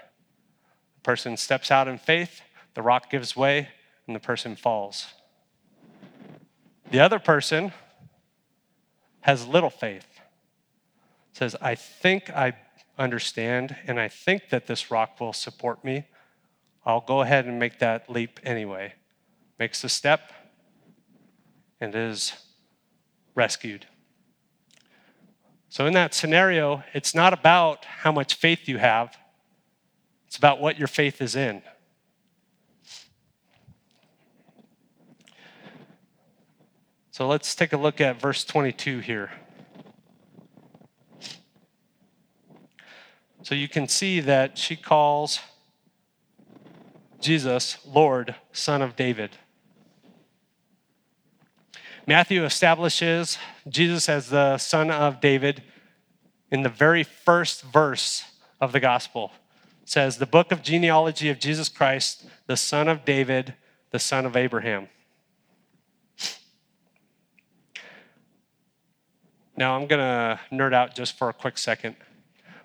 The 0.94 1.02
person 1.02 1.37
steps 1.37 1.70
out 1.70 1.88
in 1.88 1.99
faith, 1.99 2.40
the 2.73 2.80
rock 2.80 3.11
gives 3.11 3.37
way, 3.37 3.68
and 4.06 4.16
the 4.16 4.20
person 4.20 4.56
falls. 4.56 5.09
The 6.90 7.00
other 7.00 7.18
person 7.18 7.70
has 9.20 9.47
little 9.47 9.68
faith, 9.68 10.06
says, 11.35 11.54
I 11.61 11.75
think 11.75 12.30
I 12.30 12.54
understand, 12.99 13.76
and 13.87 14.00
I 14.00 14.09
think 14.09 14.49
that 14.49 14.66
this 14.66 14.90
rock 14.90 15.20
will 15.20 15.35
support 15.35 15.85
me. 15.85 16.06
I'll 16.84 17.00
go 17.00 17.20
ahead 17.20 17.46
and 17.46 17.58
make 17.58 17.78
that 17.80 18.10
leap 18.10 18.40
anyway. 18.42 18.94
Makes 19.58 19.82
the 19.82 19.88
step 19.88 20.32
and 21.80 21.94
is 21.94 22.32
rescued. 23.34 23.87
So, 25.68 25.87
in 25.87 25.92
that 25.92 26.14
scenario, 26.14 26.82
it's 26.94 27.14
not 27.14 27.32
about 27.32 27.84
how 27.84 28.10
much 28.10 28.34
faith 28.34 28.68
you 28.68 28.78
have, 28.78 29.16
it's 30.26 30.37
about 30.37 30.60
what 30.60 30.78
your 30.78 30.88
faith 30.88 31.22
is 31.22 31.37
in. 31.37 31.62
So, 37.12 37.28
let's 37.28 37.54
take 37.54 37.72
a 37.72 37.76
look 37.76 38.00
at 38.00 38.20
verse 38.20 38.44
22 38.44 39.00
here. 39.00 39.30
So, 43.42 43.54
you 43.54 43.68
can 43.68 43.87
see 43.87 44.20
that 44.20 44.58
she 44.58 44.75
calls 44.75 45.38
Jesus 47.20 47.76
Lord, 47.86 48.34
Son 48.52 48.82
of 48.82 48.96
David. 48.96 49.36
Matthew 52.06 52.44
establishes 52.44 53.38
Jesus 53.68 54.08
as 54.08 54.30
the 54.30 54.58
son 54.58 54.90
of 54.90 55.20
David 55.20 55.62
in 56.50 56.62
the 56.62 56.68
very 56.68 57.04
first 57.04 57.62
verse 57.62 58.24
of 58.60 58.72
the 58.72 58.80
gospel. 58.80 59.32
It 59.82 59.88
says, 59.88 60.16
The 60.16 60.26
book 60.26 60.50
of 60.50 60.62
genealogy 60.62 61.28
of 61.28 61.38
Jesus 61.38 61.68
Christ, 61.68 62.26
the 62.46 62.56
son 62.56 62.88
of 62.88 63.04
David, 63.04 63.54
the 63.90 63.98
son 63.98 64.26
of 64.26 64.36
Abraham. 64.36 64.88
Now, 69.56 69.76
I'm 69.76 69.86
going 69.86 70.00
to 70.00 70.40
nerd 70.50 70.72
out 70.72 70.94
just 70.94 71.18
for 71.18 71.28
a 71.28 71.34
quick 71.34 71.58
second, 71.58 71.94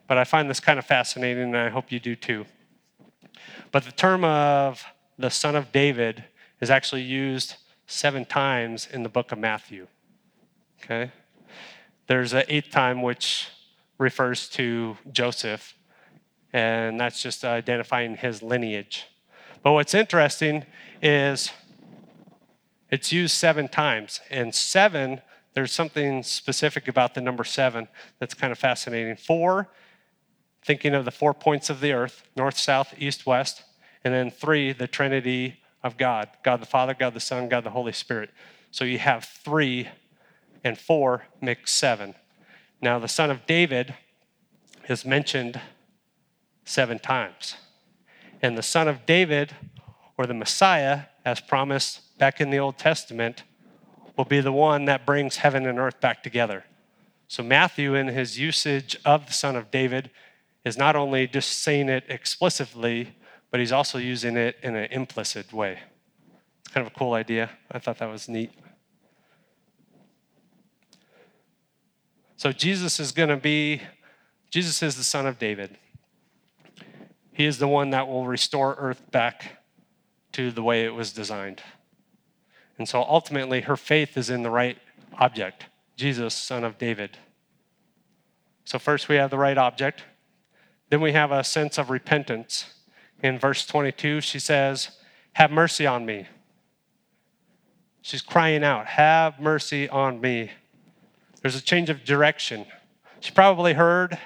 but 0.07 0.17
I 0.17 0.23
find 0.23 0.49
this 0.49 0.61
kind 0.61 0.79
of 0.79 0.85
fascinating, 0.85 1.43
and 1.43 1.57
I 1.57 1.67
hope 1.67 1.91
you 1.91 1.99
do 1.99 2.15
too. 2.15 2.45
But 3.71 3.83
the 3.83 3.91
term 3.91 4.23
of 4.23 4.83
the 5.17 5.29
son 5.29 5.55
of 5.55 5.71
David 5.71 6.23
is 6.61 6.69
actually 6.69 7.01
used 7.01 7.55
seven 7.87 8.25
times 8.25 8.87
in 8.91 9.03
the 9.03 9.09
book 9.09 9.31
of 9.31 9.37
Matthew. 9.37 9.87
Okay? 10.83 11.11
There's 12.07 12.33
an 12.33 12.43
eighth 12.47 12.69
time 12.69 13.01
which 13.01 13.49
refers 13.97 14.49
to 14.49 14.97
Joseph, 15.11 15.73
and 16.53 16.99
that's 16.99 17.21
just 17.21 17.43
identifying 17.43 18.17
his 18.17 18.41
lineage. 18.41 19.05
But 19.63 19.73
what's 19.73 19.93
interesting 19.93 20.65
is 21.01 21.51
it's 22.91 23.11
used 23.11 23.33
seven 23.33 23.67
times, 23.67 24.19
and 24.29 24.53
seven, 24.53 25.21
there's 25.53 25.71
something 25.71 26.21
specific 26.23 26.87
about 26.87 27.13
the 27.13 27.21
number 27.21 27.43
seven 27.43 27.87
that's 28.19 28.33
kind 28.33 28.51
of 28.51 28.59
fascinating. 28.59 29.15
Four, 29.15 29.69
thinking 30.65 30.95
of 30.95 31.05
the 31.05 31.11
four 31.11 31.33
points 31.33 31.69
of 31.69 31.79
the 31.79 31.93
earth 31.93 32.23
north, 32.35 32.57
south, 32.57 32.93
east, 32.97 33.25
west. 33.25 33.63
And 34.03 34.13
then 34.13 34.31
three, 34.31 34.73
the 34.73 34.87
Trinity 34.87 35.59
of 35.83 35.97
God 35.97 36.29
God 36.43 36.61
the 36.61 36.65
Father, 36.65 36.95
God 36.97 37.13
the 37.13 37.19
Son, 37.19 37.47
God 37.47 37.63
the 37.63 37.69
Holy 37.69 37.93
Spirit. 37.93 38.31
So 38.71 38.83
you 38.83 38.99
have 38.99 39.23
three 39.23 39.87
and 40.63 40.77
four 40.77 41.25
make 41.41 41.67
seven. 41.67 42.15
Now, 42.81 42.99
the 42.99 43.07
Son 43.07 43.31
of 43.31 43.45
David 43.45 43.93
is 44.89 45.05
mentioned 45.05 45.61
seven 46.65 46.99
times. 46.99 47.55
And 48.41 48.57
the 48.57 48.63
Son 48.63 48.87
of 48.87 49.05
David, 49.05 49.55
or 50.17 50.25
the 50.25 50.33
Messiah, 50.33 51.03
as 51.23 51.39
promised 51.39 52.17
back 52.17 52.41
in 52.41 52.49
the 52.49 52.59
Old 52.59 52.77
Testament, 52.77 53.43
will 54.17 54.25
be 54.25 54.41
the 54.41 54.51
one 54.51 54.85
that 54.85 55.05
brings 55.05 55.37
heaven 55.37 55.65
and 55.65 55.79
earth 55.79 56.01
back 56.01 56.23
together. 56.23 56.65
So, 57.27 57.43
Matthew, 57.43 57.95
in 57.95 58.07
his 58.07 58.37
usage 58.39 58.97
of 59.05 59.27
the 59.27 59.33
Son 59.33 59.55
of 59.55 59.71
David, 59.71 60.11
is 60.65 60.77
not 60.77 60.95
only 60.95 61.27
just 61.27 61.59
saying 61.59 61.87
it 61.87 62.03
explicitly, 62.09 63.15
but 63.51 63.59
he's 63.59 63.71
also 63.71 63.97
using 63.97 64.35
it 64.35 64.57
in 64.63 64.75
an 64.75 64.91
implicit 64.91 65.53
way. 65.53 65.79
It's 66.59 66.73
kind 66.73 66.85
of 66.85 66.91
a 66.91 66.95
cool 66.97 67.13
idea. 67.13 67.51
I 67.71 67.79
thought 67.79 67.99
that 67.99 68.09
was 68.09 68.27
neat. 68.27 68.51
So 72.35 72.51
Jesus 72.51 72.99
is 72.99 73.11
going 73.11 73.29
to 73.29 73.37
be, 73.37 73.81
Jesus 74.49 74.83
is 74.83 74.97
the 74.97 75.03
son 75.03 75.25
of 75.25 75.39
David. 75.39 75.77
He 77.31 77.45
is 77.45 77.59
the 77.59 77.67
one 77.67 77.91
that 77.91 78.07
will 78.07 78.25
restore 78.25 78.75
earth 78.77 79.09
back 79.11 79.63
to 80.33 80.51
the 80.51 80.63
way 80.63 80.83
it 80.83 80.93
was 80.93 81.13
designed. 81.13 81.61
And 82.77 82.89
so 82.89 83.03
ultimately, 83.03 83.61
her 83.61 83.77
faith 83.77 84.17
is 84.17 84.29
in 84.29 84.43
the 84.43 84.49
right 84.49 84.77
object 85.17 85.67
Jesus, 85.95 86.33
son 86.33 86.65
of 86.65 86.77
David. 86.77 87.17
So, 88.65 88.77
first 88.79 89.07
we 89.07 89.15
have 89.15 89.29
the 89.29 89.37
right 89.37 89.57
object, 89.57 90.03
then 90.89 91.01
we 91.01 91.13
have 91.13 91.31
a 91.31 91.43
sense 91.43 91.77
of 91.77 91.89
repentance 91.89 92.75
in 93.23 93.39
verse 93.39 93.65
22, 93.65 94.21
she 94.21 94.39
says, 94.39 94.91
Have 95.33 95.51
mercy 95.51 95.85
on 95.87 96.05
me. 96.05 96.27
She's 98.01 98.21
crying 98.21 98.63
out, 98.63 98.85
Have 98.85 99.39
mercy 99.39 99.89
on 99.89 100.21
me. 100.21 100.51
There's 101.41 101.55
a 101.55 101.61
change 101.61 101.89
of 101.89 102.03
direction. 102.03 102.65
She 103.19 103.31
probably 103.31 103.73
heard 103.73 104.17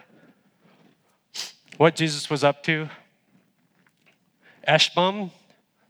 what 1.78 1.96
Jesus 1.96 2.30
was 2.30 2.44
up 2.44 2.63
to. 2.63 2.89
Eshmun, 4.68 5.32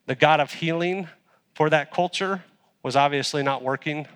the 0.05 0.15
God 0.15 0.39
of 0.39 0.53
healing, 0.53 1.07
for 1.55 1.69
that 1.69 1.91
culture 1.91 2.43
was 2.83 2.95
obviously 2.95 3.43
not 3.43 3.63
working. 3.63 4.07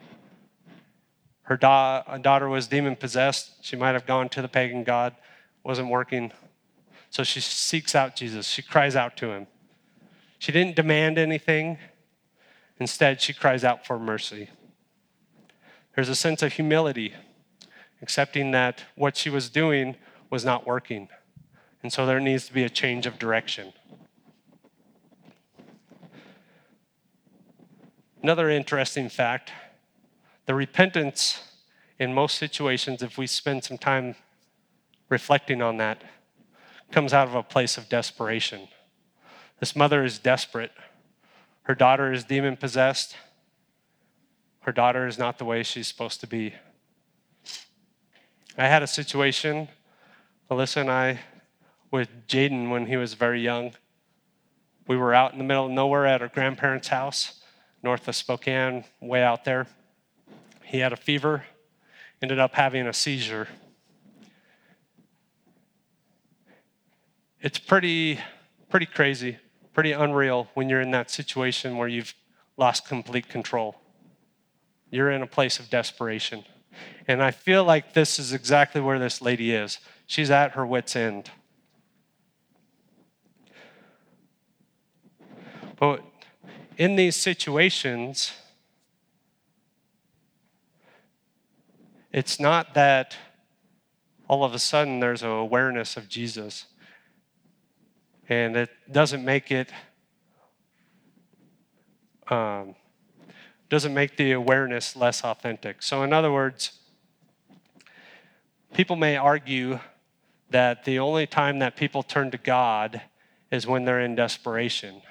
Her 1.44 1.58
da- 1.58 2.18
daughter 2.18 2.48
was 2.48 2.68
demon 2.68 2.96
possessed. 2.96 3.66
She 3.66 3.76
might 3.76 3.94
have 3.94 4.06
gone 4.06 4.30
to 4.30 4.42
the 4.42 4.48
pagan 4.48 4.84
god, 4.84 5.16
wasn't 5.64 5.90
working. 5.90 6.32
So 7.10 7.24
she 7.24 7.40
seeks 7.40 7.96
out 7.96 8.16
Jesus. 8.16 8.48
She 8.48 8.62
cries 8.62 8.96
out 8.96 9.16
to 9.18 9.32
him. 9.32 9.48
She 10.40 10.52
didn't 10.52 10.76
demand 10.76 11.18
anything. 11.18 11.78
Instead, 12.80 13.22
she 13.22 13.34
cries 13.34 13.64
out 13.64 13.86
for 13.86 13.98
mercy. 13.98 14.50
There's 15.96 16.10
a 16.10 16.16
sense 16.16 16.42
of 16.42 16.54
humility, 16.54 17.14
accepting 18.02 18.52
that 18.52 18.84
what 18.96 19.16
she 19.16 19.30
was 19.30 19.50
doing 19.50 19.96
was 20.30 20.44
not 20.44 20.66
working. 20.66 21.08
And 21.84 21.94
so 21.94 22.06
there 22.06 22.20
needs 22.20 22.48
to 22.48 22.54
be 22.54 22.64
a 22.64 22.70
change 22.70 23.06
of 23.06 23.20
direction. 23.20 23.74
Another 28.22 28.50
interesting 28.50 29.10
fact 29.10 29.52
the 30.46 30.56
repentance 30.56 31.42
in 32.00 32.14
most 32.14 32.38
situations, 32.38 33.02
if 33.02 33.18
we 33.18 33.28
spend 33.28 33.64
some 33.64 33.78
time 33.78 34.16
reflecting 35.10 35.62
on 35.62 35.78
that, 35.78 36.04
comes 36.92 37.14
out 37.14 37.28
of 37.28 37.36
a 37.36 37.44
place 37.44 37.78
of 37.78 37.90
desperation. 37.90 38.68
This 39.60 39.76
mother 39.76 40.04
is 40.04 40.20
desperate. 40.20 40.72
Her 41.64 41.76
daughter 41.76 42.12
is 42.12 42.24
demon 42.24 42.58
possessed. 42.58 43.16
Her 44.62 44.72
daughter 44.72 45.08
is 45.08 45.18
not 45.18 45.38
the 45.38 45.46
way 45.46 45.64
she's 45.64 45.88
supposed 45.88 46.20
to 46.22 46.28
be. 46.28 46.54
I 48.58 48.68
had 48.68 48.84
a 48.84 48.88
situation, 48.88 49.70
Alyssa 50.52 50.82
and 50.82 50.92
I, 50.92 51.20
with 51.90 52.28
Jaden 52.28 52.70
when 52.70 52.86
he 52.88 52.98
was 52.98 53.14
very 53.14 53.42
young. 53.42 53.74
We 54.88 54.98
were 54.98 55.14
out 55.14 55.32
in 55.32 55.38
the 55.38 55.44
middle 55.44 55.66
of 55.66 55.72
nowhere 55.72 56.06
at 56.06 56.22
our 56.22 56.28
grandparents' 56.28 56.90
house, 56.90 57.42
north 57.82 58.08
of 58.08 58.16
Spokane, 58.16 58.84
way 59.00 59.24
out 59.24 59.46
there. 59.46 59.68
He 60.64 60.80
had 60.80 60.94
a 60.94 60.98
fever, 60.98 61.46
ended 62.22 62.40
up 62.40 62.56
having 62.56 62.88
a 62.88 62.94
seizure. 62.94 63.48
It's 67.44 67.60
pretty, 67.60 68.20
pretty 68.70 68.88
crazy, 68.88 69.38
pretty 69.74 69.92
unreal 69.92 70.48
when 70.56 70.70
you're 70.70 70.82
in 70.82 70.90
that 70.92 71.12
situation 71.12 71.78
where 71.78 71.88
you've 71.88 72.16
lost 72.58 72.88
complete 72.88 73.30
control. 73.30 73.76
You're 74.90 75.12
in 75.12 75.22
a 75.22 75.28
place 75.28 75.60
of 75.60 75.70
desperation. 75.70 76.46
And 77.08 77.22
I 77.22 77.30
feel 77.30 77.64
like 77.64 77.94
this 77.94 78.18
is 78.18 78.34
exactly 78.34 78.82
where 78.82 78.98
this 78.98 79.22
lady 79.22 79.52
is. 79.52 79.78
She's 80.08 80.32
at 80.32 80.54
her 80.54 80.66
wits' 80.66 80.96
end. 80.96 81.30
But 85.78 86.02
in 86.78 86.96
these 86.96 87.16
situations, 87.16 88.32
It's 92.14 92.40
not 92.40 92.76
that 92.76 93.18
all 94.28 94.44
of 94.44 94.54
a 94.54 94.60
sudden 94.60 95.00
there's 95.00 95.24
an 95.24 95.30
awareness 95.30 95.98
of 95.98 96.08
Jesus. 96.08 96.68
And 98.30 98.56
it 98.56 98.70
doesn't 98.92 99.24
make 99.24 99.52
it, 99.52 99.70
um, 102.30 102.76
doesn't 103.70 103.94
make 103.94 104.18
the 104.18 104.32
awareness 104.32 104.96
less 104.96 105.24
authentic. 105.24 105.82
So, 105.82 106.04
in 106.04 106.14
other 106.14 106.32
words, 106.32 106.80
people 108.74 108.96
may 108.96 109.18
argue 109.18 109.80
that 110.50 110.86
the 110.86 111.00
only 111.00 111.28
time 111.28 111.60
that 111.60 111.76
people 111.76 112.04
turn 112.04 112.32
to 112.32 112.38
God 112.38 113.02
is 113.52 113.68
when 113.68 113.86
they're 113.86 114.00
in 114.00 114.16
desperation. 114.16 115.02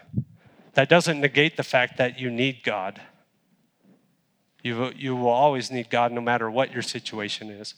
That 0.75 0.89
doesn't 0.89 1.21
negate 1.21 1.57
the 1.57 1.63
fact 1.63 1.99
that 1.99 2.19
you 2.19 2.31
need 2.31 2.63
God. 2.63 3.01
You, 4.63 4.93
you 4.97 5.17
will 5.17 5.29
always 5.29 5.71
need 5.71 5.91
God 5.91 6.13
no 6.13 6.21
matter 6.21 6.51
what 6.51 6.73
your 6.73 6.83
situation 6.83 7.51
is. 7.51 7.75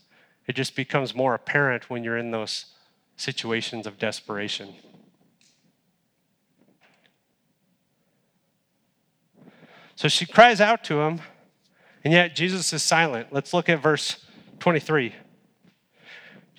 It 0.47 0.55
just 0.55 0.77
becomes 0.77 1.14
more 1.14 1.35
apparent 1.35 1.88
when 1.88 2.05
you're 2.05 2.18
in 2.18 2.31
those 2.31 2.66
situations 3.16 3.87
of 3.87 3.99
desperation. 3.99 4.75
So 9.97 10.09
she 10.09 10.27
cries 10.27 10.61
out 10.61 10.85
to 10.85 11.01
him, 11.01 11.21
and 12.05 12.13
yet 12.13 12.35
Jesus 12.35 12.73
is 12.73 12.83
silent. 12.83 13.29
Let's 13.31 13.55
look 13.55 13.69
at 13.69 13.83
verse 13.83 14.25
23. 14.61 15.15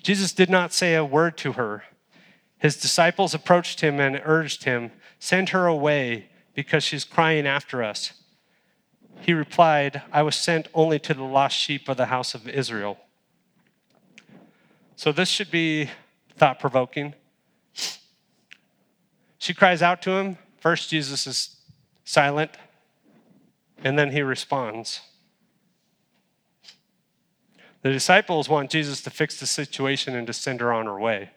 Jesus 0.02 0.32
did 0.32 0.48
not 0.50 0.72
say 0.72 0.94
a 0.94 1.04
word 1.04 1.36
to 1.38 1.52
her. 1.52 1.84
His 2.58 2.76
disciples 2.76 3.34
approached 3.34 3.80
him 3.80 4.00
and 4.00 4.20
urged 4.24 4.64
him, 4.64 4.92
Send 5.18 5.50
her 5.50 5.66
away 5.66 6.28
because 6.54 6.84
she's 6.84 7.04
crying 7.04 7.46
after 7.46 7.82
us. 7.82 8.12
He 9.20 9.32
replied, 9.32 10.02
I 10.12 10.22
was 10.22 10.36
sent 10.36 10.68
only 10.74 10.98
to 11.00 11.14
the 11.14 11.24
lost 11.24 11.56
sheep 11.56 11.88
of 11.88 11.96
the 11.96 12.06
house 12.06 12.34
of 12.34 12.48
Israel. 12.48 12.98
So 14.94 15.12
this 15.12 15.28
should 15.28 15.50
be 15.50 15.90
thought 16.36 16.58
provoking. 16.58 17.14
She 19.38 19.54
cries 19.54 19.82
out 19.82 20.02
to 20.02 20.12
him. 20.12 20.38
First, 20.58 20.90
Jesus 20.90 21.26
is 21.26 21.56
silent, 22.04 22.50
and 23.86 23.96
then 23.96 24.10
he 24.10 24.20
responds. 24.20 25.00
The 27.82 27.92
disciples 27.92 28.48
want 28.48 28.68
Jesus 28.68 29.00
to 29.02 29.10
fix 29.10 29.38
the 29.38 29.46
situation 29.46 30.16
and 30.16 30.26
to 30.26 30.32
send 30.32 30.60
her 30.60 30.72
on 30.72 30.86
her 30.86 30.98
way. 30.98 31.30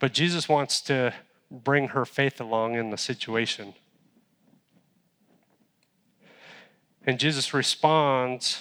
But 0.00 0.12
Jesus 0.12 0.48
wants 0.48 0.80
to 0.82 1.14
bring 1.52 1.90
her 1.90 2.04
faith 2.04 2.40
along 2.40 2.74
in 2.74 2.90
the 2.90 2.98
situation. 2.98 3.74
And 7.06 7.20
Jesus 7.20 7.54
responds 7.54 8.60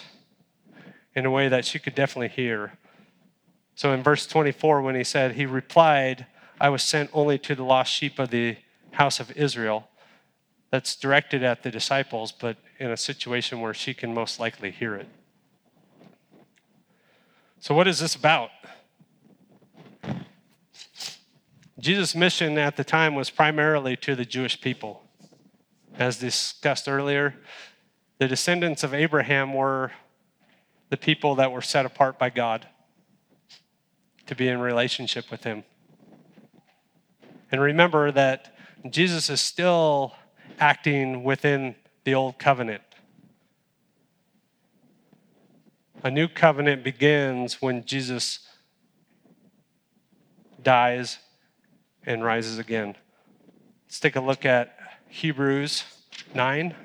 in 1.16 1.26
a 1.26 1.32
way 1.32 1.48
that 1.48 1.66
she 1.66 1.80
could 1.80 1.96
definitely 1.96 2.30
hear. 2.30 2.78
So 3.74 3.94
in 3.94 4.04
verse 4.04 4.28
24, 4.28 4.84
when 4.84 4.94
he 4.94 5.04
said, 5.04 5.32
He 5.32 5.48
replied, 5.48 6.28
I 6.62 6.70
was 6.70 6.84
sent 6.84 7.10
only 7.14 7.40
to 7.40 7.56
the 7.56 7.64
lost 7.64 7.92
sheep 7.92 8.20
of 8.20 8.30
the 8.30 8.58
house 8.92 9.20
of 9.20 9.32
Israel. 9.32 9.90
That's 10.70 10.96
directed 10.96 11.44
at 11.44 11.64
the 11.64 11.72
disciples, 11.72 12.32
but 12.32 12.58
in 12.80 12.92
a 12.92 12.98
situation 12.98 13.62
where 13.62 13.74
she 13.74 13.94
can 13.94 14.14
most 14.14 14.40
likely 14.40 14.72
hear 14.72 14.96
it. 14.96 15.08
So, 17.60 17.74
what 17.74 17.88
is 17.88 18.00
this 18.00 18.16
about? 18.16 18.50
Jesus' 21.80 22.16
mission 22.16 22.58
at 22.58 22.76
the 22.76 22.84
time 22.84 23.16
was 23.16 23.30
primarily 23.30 23.96
to 23.98 24.16
the 24.16 24.26
Jewish 24.26 24.60
people. 24.60 25.04
As 25.98 26.20
discussed 26.20 26.90
earlier, 26.90 27.36
the 28.20 28.28
descendants 28.28 28.84
of 28.84 28.94
Abraham 28.94 29.54
were 29.54 29.92
the 30.90 30.98
people 30.98 31.36
that 31.36 31.52
were 31.52 31.62
set 31.62 31.86
apart 31.86 32.18
by 32.18 32.30
God 32.30 32.68
to 34.26 34.36
be 34.36 34.48
in 34.48 34.60
relationship 34.60 35.30
with 35.32 35.44
Him. 35.44 35.64
And 37.52 37.62
remember 37.62 38.12
that 38.12 38.56
Jesus 38.90 39.30
is 39.30 39.42
still 39.42 40.14
acting 40.60 41.24
within 41.24 41.76
the 42.04 42.16
old 42.16 42.40
covenant. 42.40 42.82
A 46.04 46.12
new 46.12 46.28
covenant 46.28 46.84
begins 46.84 47.62
when 47.62 47.86
Jesus 47.86 48.40
dies 50.62 51.20
and 52.06 52.24
rises 52.24 52.60
again. 52.60 52.96
Let's 53.86 54.00
take 54.00 54.16
a 54.16 54.22
look 54.22 54.46
at 54.46 54.78
Hebrews 55.10 55.84
9. 56.34 56.76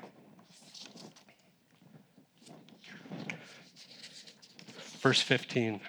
verse 5.03 5.21
15. 5.21 5.81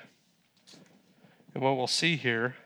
And 1.54 1.62
what 1.62 1.76
we'll 1.76 1.86
see 1.86 2.16
here, 2.16 2.56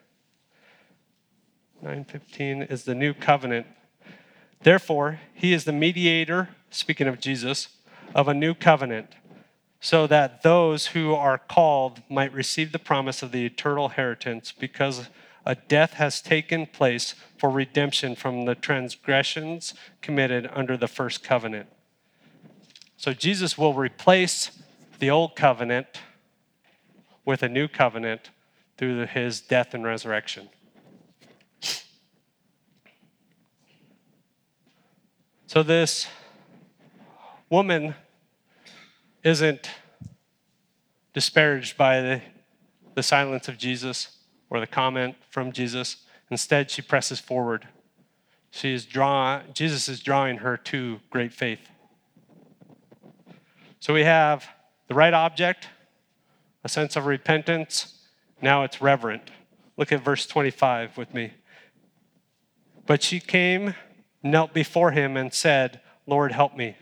915, 1.83 2.63
is 2.63 2.85
the 2.85 2.95
new 2.95 3.13
covenant. 3.13 3.67
Therefore, 4.61 5.21
he 5.35 5.53
is 5.53 5.65
the 5.65 5.73
mediator, 5.73 6.51
speaking 6.71 7.07
of 7.07 7.21
Jesus, 7.21 7.69
of 8.15 8.29
a 8.29 8.35
new 8.35 8.55
covenant, 8.55 9.15
so 9.81 10.07
that 10.07 10.43
those 10.43 10.89
who 10.89 11.15
are 11.15 11.39
called 11.39 12.03
might 12.09 12.33
receive 12.33 12.73
the 12.73 12.79
promise 12.79 13.23
of 13.23 13.31
the 13.31 13.47
eternal 13.47 13.87
inheritance, 13.87 14.53
because 14.53 15.09
a 15.47 15.55
death 15.55 15.95
has 15.95 16.21
taken 16.21 16.67
place 16.67 17.15
for 17.37 17.49
redemption 17.49 18.17
from 18.17 18.45
the 18.45 18.55
transgressions 18.55 19.75
committed 20.03 20.51
under 20.53 20.77
the 20.77 20.89
first 20.89 21.23
covenant. 21.23 21.69
So 22.97 23.13
Jesus 23.13 23.57
will 23.57 23.75
replace 23.75 24.51
the 24.99 25.11
old 25.11 25.37
covenant 25.37 26.01
with 27.25 27.43
a 27.45 27.49
new 27.49 27.69
covenant 27.69 28.31
through 28.77 29.07
his 29.07 29.41
death 29.41 29.73
and 29.73 29.85
resurrection. 29.85 30.49
So, 35.49 35.63
this 35.63 36.07
woman 37.49 37.95
isn't 39.25 39.71
disparaged 41.15 41.79
by 41.79 42.03
the, 42.03 42.21
the 42.95 43.03
silence 43.03 43.49
of 43.49 43.57
Jesus 43.57 44.19
or 44.51 44.61
the 44.61 44.67
comment 44.67 45.17
from 45.31 45.53
Jesus. 45.53 46.05
Instead, 46.31 46.71
she 46.71 46.83
presses 46.83 47.19
forward. 47.19 47.67
She 48.51 48.75
is 48.75 48.85
draw, 48.85 49.41
Jesus 49.55 49.89
is 49.89 50.01
drawing 50.01 50.37
her 50.37 50.59
to 50.59 51.01
great 51.09 51.33
faith. 51.33 51.67
So 53.81 53.95
we 53.95 54.03
have 54.03 54.47
the 54.87 54.95
right 54.95 55.15
object, 55.15 55.69
a 56.63 56.69
sense 56.69 56.95
of 56.95 57.07
repentance. 57.07 58.03
Now 58.43 58.65
it's 58.65 58.83
reverent. 58.83 59.31
Look 59.79 59.93
at 59.93 60.05
verse 60.05 60.27
25 60.27 60.99
with 60.99 61.15
me. 61.15 61.33
But 62.85 63.03
she 63.03 63.19
came, 63.19 63.73
knelt 64.23 64.53
before 64.53 64.93
him, 64.93 65.17
and 65.17 65.33
said, 65.33 65.81
Lord, 66.07 66.33
help 66.33 66.57
me. 66.57 66.77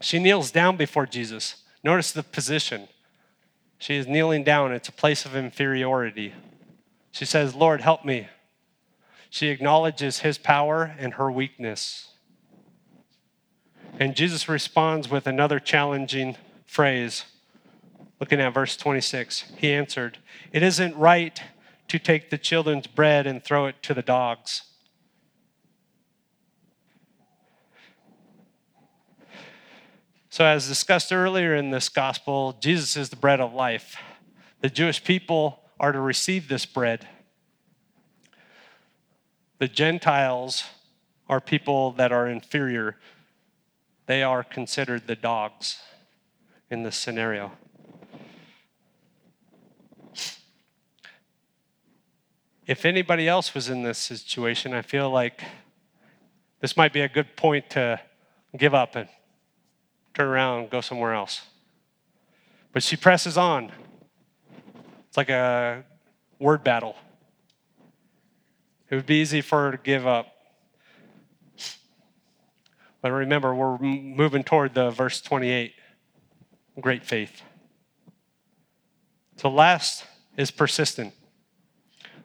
She 0.00 0.18
kneels 0.18 0.50
down 0.50 0.76
before 0.76 1.06
Jesus. 1.06 1.62
Notice 1.82 2.12
the 2.12 2.22
position. 2.22 2.88
She 3.78 3.96
is 3.96 4.06
kneeling 4.06 4.44
down. 4.44 4.72
It's 4.72 4.88
a 4.88 4.92
place 4.92 5.24
of 5.24 5.36
inferiority. 5.36 6.34
She 7.12 7.24
says, 7.24 7.54
Lord, 7.54 7.80
help 7.80 8.04
me. 8.04 8.28
She 9.30 9.48
acknowledges 9.48 10.20
his 10.20 10.38
power 10.38 10.94
and 10.98 11.14
her 11.14 11.30
weakness. 11.30 12.08
And 13.98 14.14
Jesus 14.14 14.48
responds 14.48 15.10
with 15.10 15.26
another 15.26 15.58
challenging 15.58 16.36
phrase. 16.64 17.24
Looking 18.20 18.40
at 18.40 18.54
verse 18.54 18.76
26, 18.76 19.52
he 19.56 19.72
answered, 19.72 20.18
It 20.52 20.62
isn't 20.62 20.96
right 20.96 21.40
to 21.88 21.98
take 21.98 22.30
the 22.30 22.38
children's 22.38 22.86
bread 22.86 23.26
and 23.26 23.42
throw 23.42 23.66
it 23.66 23.82
to 23.82 23.94
the 23.94 24.02
dogs. 24.02 24.62
So, 30.36 30.44
as 30.44 30.68
discussed 30.68 31.14
earlier 31.14 31.54
in 31.54 31.70
this 31.70 31.88
gospel, 31.88 32.58
Jesus 32.60 32.94
is 32.94 33.08
the 33.08 33.16
bread 33.16 33.40
of 33.40 33.54
life. 33.54 33.96
The 34.60 34.68
Jewish 34.68 35.02
people 35.02 35.60
are 35.80 35.92
to 35.92 35.98
receive 35.98 36.46
this 36.46 36.66
bread. 36.66 37.08
The 39.60 39.66
Gentiles 39.66 40.64
are 41.26 41.40
people 41.40 41.92
that 41.92 42.12
are 42.12 42.28
inferior, 42.28 42.98
they 44.04 44.22
are 44.22 44.44
considered 44.44 45.06
the 45.06 45.16
dogs 45.16 45.78
in 46.70 46.82
this 46.82 46.96
scenario. 46.96 47.52
If 52.66 52.84
anybody 52.84 53.26
else 53.26 53.54
was 53.54 53.70
in 53.70 53.84
this 53.84 53.96
situation, 53.96 54.74
I 54.74 54.82
feel 54.82 55.08
like 55.08 55.42
this 56.60 56.76
might 56.76 56.92
be 56.92 57.00
a 57.00 57.08
good 57.08 57.36
point 57.36 57.70
to 57.70 57.98
give 58.54 58.74
up 58.74 58.96
and 58.96 59.08
turn 60.16 60.28
around 60.28 60.70
go 60.70 60.80
somewhere 60.80 61.12
else. 61.12 61.42
But 62.72 62.82
she 62.82 62.96
presses 62.96 63.36
on. 63.36 63.70
It's 65.08 65.16
like 65.16 65.28
a 65.28 65.84
word 66.38 66.64
battle. 66.64 66.96
It 68.88 68.94
would 68.94 69.04
be 69.04 69.16
easy 69.16 69.42
for 69.42 69.64
her 69.64 69.72
to 69.72 69.78
give 69.78 70.06
up. 70.06 70.28
But 73.02 73.12
remember, 73.12 73.54
we're 73.54 73.76
moving 73.78 74.42
toward 74.42 74.72
the 74.72 74.90
verse 74.90 75.20
28 75.20 75.74
great 76.80 77.04
faith. 77.04 77.42
So, 79.36 79.50
last 79.50 80.06
is 80.38 80.50
persistent. 80.50 81.12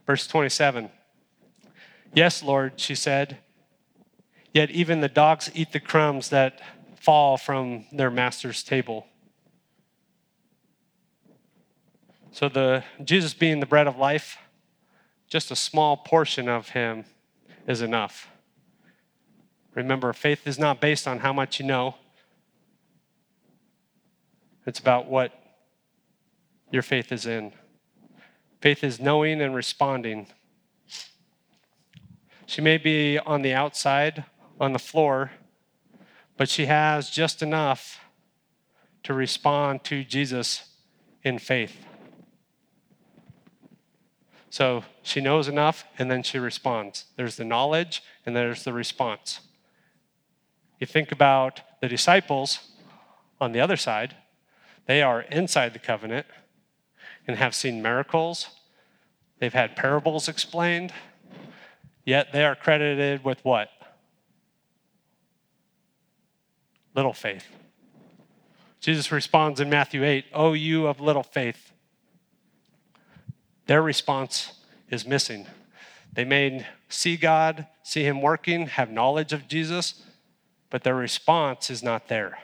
Verse 0.08 0.28
27 0.28 0.90
Yes, 2.14 2.42
Lord, 2.42 2.74
she 2.80 2.96
said, 2.96 3.40
yet 4.54 4.70
even 4.72 5.02
the 5.02 5.10
dogs 5.10 5.52
eat 5.54 5.74
the 5.74 5.80
crumbs 5.80 6.30
that 6.30 6.62
fall 7.02 7.36
from 7.36 7.84
their 7.92 8.12
master's 8.12 8.62
table. 8.62 9.08
So 12.30 12.48
the 12.48 12.84
Jesus 13.04 13.34
being 13.34 13.60
the 13.60 13.66
bread 13.66 13.88
of 13.88 13.98
life, 13.98 14.38
just 15.28 15.50
a 15.50 15.56
small 15.56 15.98
portion 15.98 16.48
of 16.48 16.70
him 16.70 17.06
is 17.68 17.82
enough. 17.82 18.30
Remember, 19.74 20.14
faith 20.14 20.46
is 20.46 20.60
not 20.60 20.80
based 20.80 21.08
on 21.08 21.20
how 21.20 21.34
much 21.34 21.60
you 21.60 21.66
know. 21.66 21.96
It's 24.68 24.80
about 24.80 25.08
what 25.08 25.34
your 26.70 26.84
faith 26.84 27.12
is 27.12 27.26
in. 27.26 27.52
Faith 28.62 28.84
is 28.84 29.00
knowing 29.00 29.42
and 29.42 29.56
responding. 29.56 30.28
She 32.46 32.62
may 32.62 32.78
be 32.78 33.18
on 33.18 33.42
the 33.42 33.56
outside, 33.56 34.26
on 34.60 34.74
the 34.74 34.80
floor, 34.80 35.32
but 36.42 36.50
she 36.50 36.66
has 36.66 37.12
just 37.12 37.44
enough 37.44 38.00
to 39.04 39.14
respond 39.14 39.84
to 39.84 40.04
Jesus 40.04 40.72
in 41.22 41.38
faith. 41.38 41.86
So 44.50 44.84
she 45.04 45.22
knows 45.22 45.48
enough 45.48 45.86
and 46.00 46.10
then 46.10 46.24
she 46.24 46.40
responds. 46.40 47.06
There's 47.16 47.36
the 47.36 47.46
knowledge 47.46 48.02
and 48.26 48.36
there's 48.36 48.64
the 48.64 48.74
response. 48.74 49.42
You 50.80 50.88
think 50.88 51.12
about 51.12 51.62
the 51.80 51.88
disciples 51.88 52.72
on 53.40 53.52
the 53.52 53.60
other 53.60 53.78
side, 53.78 54.16
they 54.88 55.04
are 55.04 55.22
inside 55.22 55.74
the 55.74 55.78
covenant 55.78 56.26
and 57.28 57.38
have 57.38 57.54
seen 57.54 57.84
miracles. 57.84 58.48
They've 59.38 59.54
had 59.54 59.76
parables 59.76 60.28
explained, 60.28 60.92
yet 62.04 62.34
they 62.34 62.44
are 62.44 62.56
credited 62.56 63.24
with 63.24 63.46
what? 63.46 63.70
Little 66.96 67.14
faith. 67.14 67.46
Jesus 68.80 69.12
responds 69.12 69.60
in 69.60 69.70
Matthew 69.70 70.04
8, 70.04 70.26
Oh, 70.34 70.54
you 70.54 70.88
of 70.88 71.00
little 71.00 71.24
faith. 71.24 71.72
Their 73.68 73.82
response 73.82 74.54
is 74.90 75.06
missing. 75.06 75.46
They 76.12 76.26
may 76.26 76.66
see 76.90 77.16
God, 77.16 77.68
see 77.84 78.04
Him 78.04 78.22
working, 78.22 78.68
have 78.68 78.90
knowledge 78.90 79.32
of 79.32 79.48
Jesus, 79.48 80.04
but 80.70 80.84
their 80.84 80.96
response 80.96 81.70
is 81.70 81.82
not 81.82 82.08
there. 82.08 82.40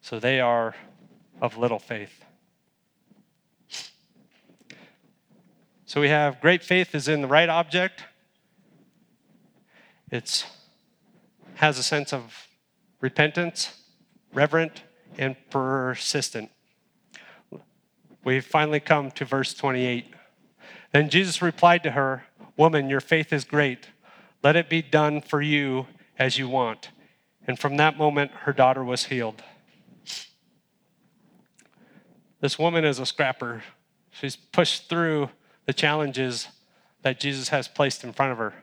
So 0.00 0.20
they 0.20 0.40
are 0.40 0.76
of 1.40 1.56
little 1.56 1.78
faith. 1.78 2.24
So 5.86 6.00
we 6.00 6.08
have 6.08 6.40
great 6.40 6.62
faith 6.62 6.94
is 6.94 7.08
in 7.08 7.22
the 7.22 7.28
right 7.28 7.48
object. 7.48 8.02
It 10.10 10.46
has 11.54 11.78
a 11.78 11.82
sense 11.82 12.12
of 12.12 12.45
repentance, 13.06 13.72
reverent, 14.34 14.82
and 15.16 15.36
persistent. 15.48 16.50
We 18.24 18.40
finally 18.40 18.80
come 18.80 19.12
to 19.12 19.24
verse 19.24 19.54
28. 19.54 20.12
Then 20.92 21.08
Jesus 21.08 21.40
replied 21.40 21.84
to 21.84 21.92
her, 21.92 22.24
Woman, 22.56 22.90
your 22.90 23.00
faith 23.00 23.32
is 23.32 23.44
great. 23.44 23.90
Let 24.42 24.56
it 24.56 24.68
be 24.68 24.82
done 24.82 25.20
for 25.20 25.40
you 25.40 25.86
as 26.18 26.36
you 26.36 26.48
want. 26.48 26.90
And 27.46 27.56
from 27.56 27.76
that 27.76 27.96
moment, 27.96 28.32
her 28.40 28.52
daughter 28.52 28.82
was 28.82 29.04
healed. 29.04 29.40
This 32.40 32.58
woman 32.58 32.84
is 32.84 32.98
a 32.98 33.06
scrapper. 33.06 33.62
She's 34.10 34.34
pushed 34.34 34.88
through 34.88 35.30
the 35.66 35.72
challenges 35.72 36.48
that 37.02 37.20
Jesus 37.20 37.50
has 37.50 37.68
placed 37.68 38.02
in 38.02 38.12
front 38.12 38.32
of 38.32 38.38
her. 38.38 38.54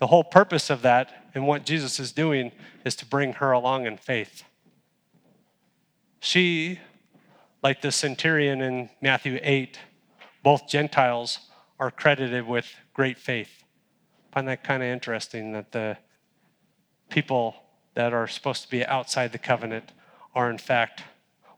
The 0.00 0.08
whole 0.08 0.24
purpose 0.24 0.68
of 0.68 0.82
that 0.82 1.25
and 1.36 1.46
what 1.46 1.66
Jesus 1.66 2.00
is 2.00 2.12
doing 2.12 2.50
is 2.86 2.96
to 2.96 3.04
bring 3.04 3.34
her 3.34 3.52
along 3.52 3.84
in 3.84 3.98
faith. 3.98 4.42
She, 6.18 6.80
like 7.62 7.82
the 7.82 7.92
centurion 7.92 8.62
in 8.62 8.88
Matthew 9.02 9.38
8, 9.42 9.78
both 10.42 10.66
Gentiles 10.66 11.40
are 11.78 11.90
credited 11.90 12.46
with 12.46 12.66
great 12.94 13.18
faith. 13.18 13.64
I 14.30 14.34
find 14.34 14.48
that 14.48 14.64
kind 14.64 14.82
of 14.82 14.88
interesting 14.88 15.52
that 15.52 15.72
the 15.72 15.98
people 17.10 17.54
that 17.92 18.14
are 18.14 18.26
supposed 18.26 18.62
to 18.62 18.70
be 18.70 18.86
outside 18.86 19.32
the 19.32 19.38
covenant 19.38 19.92
are, 20.34 20.50
in 20.50 20.56
fact, 20.56 21.02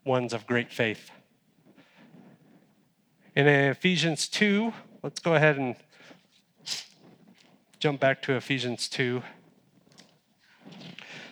ones 0.04 0.32
of 0.32 0.44
great 0.44 0.72
faith. 0.72 1.12
In 3.36 3.46
Ephesians 3.46 4.26
2, 4.26 4.72
let's 5.04 5.20
go 5.20 5.36
ahead 5.36 5.56
and 5.56 5.76
jump 7.78 8.00
back 8.00 8.20
to 8.22 8.32
Ephesians 8.32 8.88
2, 8.88 9.22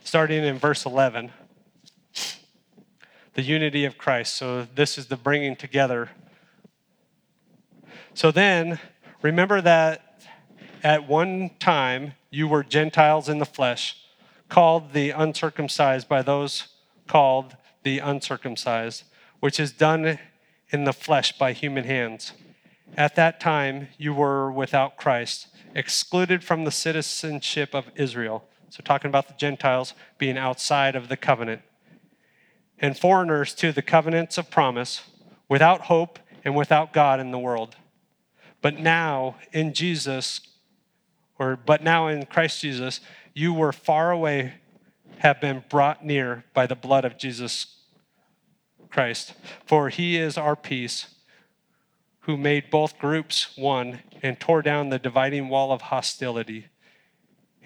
starting 0.07 0.45
in 0.45 0.57
verse 0.57 0.87
11. 0.87 1.33
The 3.35 3.42
unity 3.42 3.85
of 3.85 3.99
Christ. 3.99 4.37
So, 4.37 4.64
this 4.73 4.97
is 4.97 5.07
the 5.07 5.16
bringing 5.16 5.57
together. 5.57 6.11
So, 8.14 8.31
then, 8.31 8.79
remember 9.21 9.61
that 9.61 10.23
at 10.85 11.09
one 11.09 11.51
time 11.59 12.12
you 12.31 12.47
were 12.47 12.62
Gentiles 12.62 13.29
in 13.29 13.38
the 13.38 13.45
flesh 13.45 13.97
called 14.49 14.92
the 14.92 15.11
uncircumcised 15.11 16.09
by 16.09 16.23
those 16.23 16.69
called 17.09 17.57
the 17.83 17.99
uncircumcised, 17.99 19.03
which 19.40 19.59
is 19.59 19.73
done 19.73 20.21
in 20.71 20.85
the 20.85 20.92
flesh 20.92 21.37
by 21.37 21.53
human 21.53 21.83
hands. 21.83 22.33
At 22.97 23.16
that 23.16 23.40
time, 23.40 23.88
you 23.99 24.14
were 24.14 24.53
without 24.53 24.97
Christ, 24.97 25.49
excluded 25.75 26.45
from 26.45 26.62
the 26.62 26.71
citizenship 26.71 27.75
of 27.75 27.90
Israel. 27.97 28.49
So, 28.70 28.83
talking 28.85 29.09
about 29.09 29.29
the 29.29 29.35
Gentiles 29.35 29.94
being 30.18 30.37
outside 30.37 30.96
of 30.96 31.09
the 31.09 31.16
covenant, 31.16 31.62
and 32.79 32.98
foreigners 32.98 33.55
to 33.55 33.72
the 33.72 33.83
covenants 33.83 34.38
of 34.38 34.50
promise, 34.50 35.02
without 35.48 35.83
hope 35.83 36.18
and 36.44 36.55
without 36.55 36.92
God 36.92 37.20
in 37.20 37.31
the 37.31 37.38
world. 37.38 37.76
But 38.61 38.79
now, 38.79 39.37
in 39.52 39.72
Jesus, 39.72 40.40
or 41.38 41.57
but 41.57 41.83
now 41.83 42.09
in 42.09 42.26
Christ 42.26 42.61
Jesus, 42.61 43.00
you 43.35 43.52
were 43.52 43.72
far 43.72 44.11
away, 44.11 44.55
have 45.18 45.40
been 45.40 45.64
brought 45.68 46.05
near 46.05 46.44
by 46.52 46.66
the 46.66 46.74
blood 46.74 47.05
of 47.05 47.18
Jesus 47.18 47.76
Christ. 48.90 49.35
For 49.64 49.88
he 49.88 50.16
is 50.16 50.37
our 50.37 50.57
peace, 50.57 51.14
who 52.20 52.37
made 52.37 52.70
both 52.70 52.98
groups 52.98 53.57
one 53.57 54.00
and 54.22 54.40
tore 54.40 54.62
down 54.62 54.88
the 54.88 54.98
dividing 54.98 55.48
wall 55.48 55.70
of 55.72 55.83
hostility. 55.83 56.66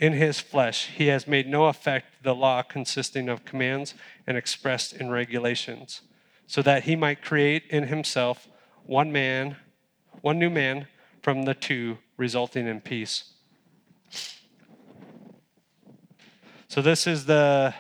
In 0.01 0.15
his 0.15 0.41
flesh, 0.41 0.87
he 0.87 1.09
has 1.09 1.29
made 1.29 1.47
no 1.47 1.67
effect 1.67 2.23
the 2.23 2.35
law 2.35 2.63
consisting 2.63 3.29
of 3.29 3.45
commands 3.45 3.95
and 4.27 4.35
expressed 4.35 4.95
in 4.95 5.11
regulations, 5.11 6.01
so 6.47 6.63
that 6.63 6.85
he 6.85 6.97
might 6.97 7.21
create 7.21 7.65
in 7.69 7.89
himself 7.89 8.49
one 8.87 9.13
man, 9.13 9.57
one 10.23 10.39
new 10.39 10.49
man 10.49 10.89
from 11.21 11.43
the 11.43 11.53
two, 11.53 11.99
resulting 12.17 12.67
in 12.67 12.81
peace. 12.81 13.35
So, 16.69 16.81
this 16.81 17.07
is 17.07 17.27
the 17.27 17.75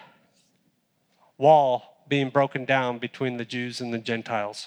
wall 1.38 2.04
being 2.06 2.28
broken 2.28 2.66
down 2.66 2.98
between 2.98 3.38
the 3.38 3.46
Jews 3.46 3.80
and 3.80 3.94
the 3.94 3.98
Gentiles. 3.98 4.66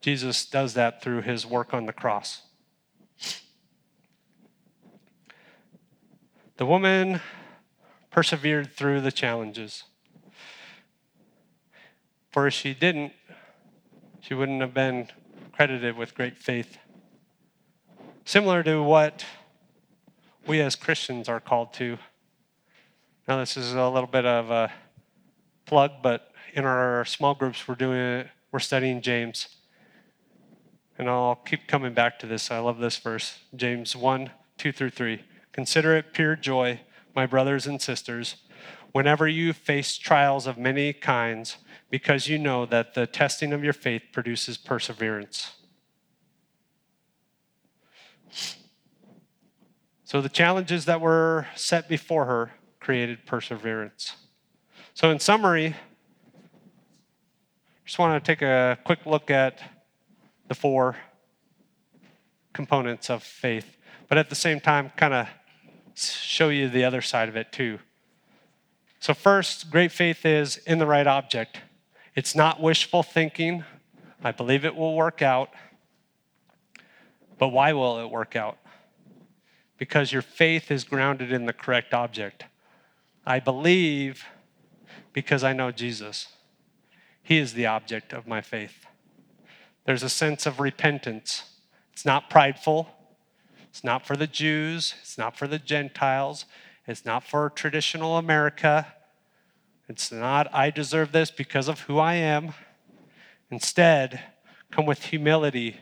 Jesus 0.00 0.46
does 0.46 0.74
that 0.74 1.02
through 1.02 1.22
his 1.22 1.44
work 1.44 1.74
on 1.74 1.86
the 1.86 1.92
cross. 1.92 2.42
The 6.58 6.66
woman 6.66 7.20
persevered 8.10 8.72
through 8.72 9.00
the 9.02 9.12
challenges. 9.12 9.84
For 12.32 12.48
if 12.48 12.54
she 12.54 12.74
didn't, 12.74 13.12
she 14.20 14.34
wouldn't 14.34 14.60
have 14.60 14.74
been 14.74 15.06
credited 15.52 15.96
with 15.96 16.16
great 16.16 16.36
faith. 16.36 16.78
Similar 18.24 18.64
to 18.64 18.82
what 18.82 19.24
we 20.48 20.60
as 20.60 20.74
Christians 20.74 21.28
are 21.28 21.38
called 21.38 21.72
to. 21.74 21.96
Now, 23.28 23.38
this 23.38 23.56
is 23.56 23.74
a 23.74 23.88
little 23.88 24.08
bit 24.08 24.26
of 24.26 24.50
a 24.50 24.72
plug, 25.64 25.92
but 26.02 26.32
in 26.54 26.64
our 26.64 27.04
small 27.04 27.36
groups, 27.36 27.68
we're 27.68 27.76
doing 27.76 27.98
it, 27.98 28.30
we're 28.50 28.58
studying 28.58 29.00
James. 29.00 29.46
And 30.98 31.08
I'll 31.08 31.36
keep 31.36 31.68
coming 31.68 31.94
back 31.94 32.18
to 32.18 32.26
this. 32.26 32.50
I 32.50 32.58
love 32.58 32.78
this 32.78 32.96
verse 32.96 33.38
James 33.54 33.94
1 33.94 34.30
2 34.56 34.72
through 34.72 34.90
3. 34.90 35.22
Consider 35.58 35.96
it 35.96 36.12
pure 36.12 36.36
joy, 36.36 36.78
my 37.16 37.26
brothers 37.26 37.66
and 37.66 37.82
sisters, 37.82 38.36
whenever 38.92 39.26
you 39.26 39.52
face 39.52 39.98
trials 39.98 40.46
of 40.46 40.56
many 40.56 40.92
kinds, 40.92 41.56
because 41.90 42.28
you 42.28 42.38
know 42.38 42.64
that 42.64 42.94
the 42.94 43.08
testing 43.08 43.52
of 43.52 43.64
your 43.64 43.72
faith 43.72 44.02
produces 44.12 44.56
perseverance. 44.56 45.56
So, 50.04 50.20
the 50.20 50.28
challenges 50.28 50.84
that 50.84 51.00
were 51.00 51.48
set 51.56 51.88
before 51.88 52.26
her 52.26 52.52
created 52.78 53.26
perseverance. 53.26 54.14
So, 54.94 55.10
in 55.10 55.18
summary, 55.18 55.74
just 57.84 57.98
want 57.98 58.24
to 58.24 58.32
take 58.32 58.42
a 58.42 58.78
quick 58.84 59.06
look 59.06 59.28
at 59.28 59.60
the 60.46 60.54
four 60.54 60.94
components 62.52 63.10
of 63.10 63.24
faith, 63.24 63.76
but 64.08 64.18
at 64.18 64.30
the 64.30 64.36
same 64.36 64.60
time, 64.60 64.92
kind 64.96 65.14
of 65.14 65.26
show 66.06 66.48
you 66.48 66.68
the 66.68 66.84
other 66.84 67.02
side 67.02 67.28
of 67.28 67.36
it 67.36 67.52
too. 67.52 67.78
So, 69.00 69.14
first, 69.14 69.70
great 69.70 69.92
faith 69.92 70.26
is 70.26 70.56
in 70.58 70.78
the 70.78 70.86
right 70.86 71.06
object. 71.06 71.60
It's 72.14 72.34
not 72.34 72.60
wishful 72.60 73.02
thinking. 73.02 73.64
I 74.22 74.32
believe 74.32 74.64
it 74.64 74.74
will 74.74 74.96
work 74.96 75.22
out. 75.22 75.50
But 77.38 77.48
why 77.48 77.72
will 77.72 78.00
it 78.00 78.10
work 78.10 78.34
out? 78.34 78.58
Because 79.76 80.12
your 80.12 80.22
faith 80.22 80.70
is 80.72 80.82
grounded 80.82 81.32
in 81.32 81.46
the 81.46 81.52
correct 81.52 81.94
object. 81.94 82.44
I 83.24 83.38
believe 83.38 84.24
because 85.12 85.44
I 85.44 85.52
know 85.52 85.70
Jesus. 85.70 86.28
He 87.22 87.38
is 87.38 87.52
the 87.52 87.66
object 87.66 88.12
of 88.12 88.26
my 88.26 88.40
faith. 88.40 88.86
There's 89.84 90.02
a 90.02 90.08
sense 90.08 90.46
of 90.46 90.60
repentance. 90.60 91.44
It's 91.92 92.04
not 92.04 92.30
prideful. 92.30 92.88
It's 93.70 93.84
not 93.84 94.06
for 94.06 94.16
the 94.16 94.26
Jews. 94.26 94.94
It's 95.00 95.18
not 95.18 95.36
for 95.36 95.46
the 95.46 95.58
Gentiles. 95.58 96.46
It's 96.86 97.04
not 97.04 97.24
for 97.24 97.50
traditional 97.50 98.16
America. 98.16 98.86
It's 99.88 100.12
not, 100.12 100.52
I 100.54 100.70
deserve 100.70 101.12
this 101.12 101.30
because 101.30 101.68
of 101.68 101.80
who 101.80 101.98
I 101.98 102.14
am. 102.14 102.52
Instead, 103.50 104.20
come 104.70 104.84
with 104.84 105.04
humility, 105.04 105.76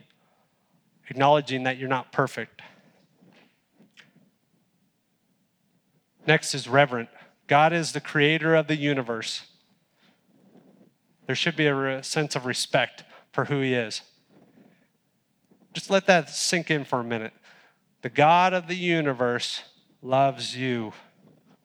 acknowledging 1.09 1.63
that 1.63 1.77
you're 1.77 1.89
not 1.89 2.11
perfect. 2.11 2.61
Next 6.25 6.53
is 6.53 6.67
reverent. 6.67 7.09
God 7.47 7.71
is 7.73 7.93
the 7.93 8.01
creator 8.01 8.55
of 8.55 8.67
the 8.67 8.75
universe. 8.75 9.43
There 11.25 11.35
should 11.35 11.55
be 11.55 11.67
a 11.67 12.03
sense 12.03 12.35
of 12.35 12.45
respect 12.45 13.03
for 13.31 13.45
who 13.45 13.61
He 13.61 13.73
is. 13.73 14.01
Just 15.73 15.89
let 15.89 16.05
that 16.07 16.29
sink 16.29 16.71
in 16.71 16.85
for 16.85 16.99
a 16.99 17.03
minute. 17.03 17.33
The 18.01 18.09
God 18.09 18.53
of 18.53 18.67
the 18.67 18.75
universe 18.75 19.63
loves 20.01 20.55
you 20.55 20.93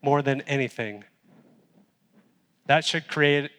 more 0.01 0.23
than 0.23 0.40
anything. 0.42 1.05
That 2.66 2.85
should 2.85 3.07
create 3.07 3.51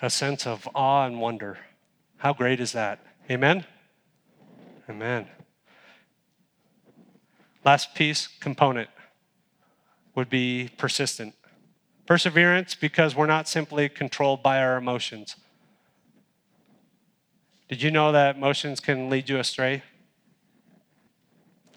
a 0.00 0.10
sense 0.10 0.46
of 0.46 0.68
awe 0.74 1.06
and 1.06 1.20
wonder. 1.20 1.58
How 2.18 2.32
great 2.32 2.60
is 2.60 2.72
that? 2.72 3.00
Amen? 3.30 3.64
Amen. 4.88 5.28
Last 7.64 7.94
piece 7.94 8.28
component 8.40 8.88
would 10.14 10.30
be 10.30 10.70
persistent. 10.78 11.34
Perseverance 12.06 12.74
because 12.74 13.16
we're 13.16 13.26
not 13.26 13.48
simply 13.48 13.88
controlled 13.88 14.42
by 14.42 14.60
our 14.60 14.76
emotions. 14.76 15.36
Did 17.68 17.82
you 17.82 17.90
know 17.90 18.12
that 18.12 18.36
emotions 18.36 18.78
can 18.78 19.10
lead 19.10 19.28
you 19.28 19.38
astray? 19.38 19.82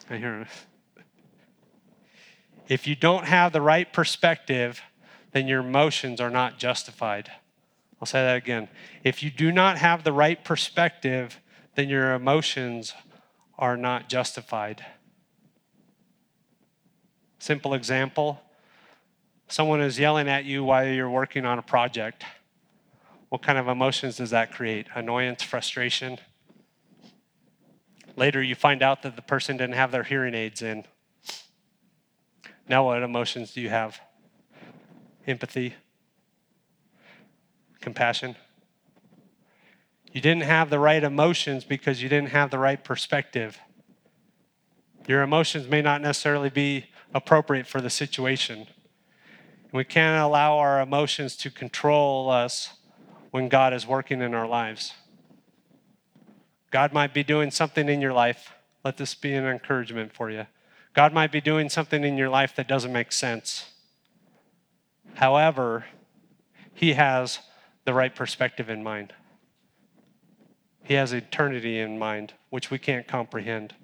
I 0.09 0.17
hear 0.17 0.47
If 2.67 2.87
you 2.87 2.95
don't 2.95 3.25
have 3.25 3.53
the 3.53 3.61
right 3.61 3.91
perspective, 3.91 4.81
then 5.31 5.47
your 5.47 5.59
emotions 5.59 6.19
are 6.19 6.31
not 6.31 6.57
justified. 6.57 7.31
I'll 8.01 8.07
say 8.07 8.23
that 8.23 8.37
again. 8.37 8.69
If 9.03 9.21
you 9.21 9.29
do 9.29 9.51
not 9.51 9.77
have 9.77 10.03
the 10.03 10.13
right 10.13 10.43
perspective, 10.43 11.39
then 11.75 11.89
your 11.89 12.13
emotions 12.13 12.93
are 13.57 13.77
not 13.77 14.09
justified. 14.09 14.83
Simple 17.37 17.73
example 17.73 18.41
someone 19.47 19.81
is 19.81 19.97
yelling 19.97 20.29
at 20.29 20.45
you 20.45 20.63
while 20.63 20.87
you're 20.87 21.09
working 21.09 21.43
on 21.43 21.57
a 21.57 21.63
project. 21.63 22.23
What 23.29 23.41
kind 23.41 23.57
of 23.57 23.67
emotions 23.67 24.17
does 24.17 24.29
that 24.29 24.51
create? 24.51 24.87
Annoyance, 24.93 25.41
frustration? 25.41 26.19
Later, 28.19 28.43
you 28.43 28.53
find 28.53 28.83
out 28.83 29.01
that 29.03 29.15
the 29.15 29.21
person 29.21 29.55
didn't 29.55 29.75
have 29.75 29.93
their 29.93 30.03
hearing 30.03 30.35
aids 30.35 30.61
in. 30.61 30.83
Now, 32.67 32.83
what 32.83 33.01
emotions 33.01 33.53
do 33.53 33.61
you 33.61 33.69
have? 33.69 33.97
Empathy, 35.25 35.75
compassion. 37.79 38.35
You 40.11 40.19
didn't 40.19 40.43
have 40.43 40.69
the 40.69 40.79
right 40.79 41.01
emotions 41.01 41.63
because 41.63 42.03
you 42.03 42.09
didn't 42.09 42.31
have 42.31 42.51
the 42.51 42.59
right 42.59 42.83
perspective. 42.83 43.57
Your 45.07 45.21
emotions 45.21 45.69
may 45.69 45.81
not 45.81 46.01
necessarily 46.01 46.49
be 46.49 46.87
appropriate 47.13 47.67
for 47.67 47.79
the 47.79 47.89
situation. 47.89 48.67
We 49.71 49.85
can't 49.85 50.21
allow 50.21 50.57
our 50.57 50.81
emotions 50.81 51.37
to 51.37 51.49
control 51.49 52.29
us 52.29 52.73
when 53.31 53.47
God 53.47 53.73
is 53.73 53.87
working 53.87 54.21
in 54.21 54.33
our 54.33 54.47
lives. 54.47 54.91
God 56.71 56.93
might 56.93 57.13
be 57.13 57.23
doing 57.23 57.51
something 57.51 57.89
in 57.89 58.01
your 58.01 58.13
life. 58.13 58.53
Let 58.83 58.97
this 58.97 59.15
be 59.15 59.33
an 59.33 59.45
encouragement 59.45 60.13
for 60.13 60.29
you. 60.29 60.45
God 60.93 61.13
might 61.13 61.31
be 61.31 61.41
doing 61.41 61.69
something 61.69 62.03
in 62.03 62.17
your 62.17 62.29
life 62.29 62.55
that 62.55 62.67
doesn't 62.67 62.93
make 62.93 63.11
sense. 63.11 63.69
However, 65.15 65.85
He 66.73 66.93
has 66.93 67.39
the 67.85 67.93
right 67.93 68.13
perspective 68.13 68.69
in 68.69 68.83
mind. 68.83 69.13
He 70.83 70.95
has 70.95 71.13
eternity 71.13 71.79
in 71.79 71.99
mind, 71.99 72.33
which 72.49 72.71
we 72.71 72.79
can't 72.79 73.07
comprehend. 73.07 73.75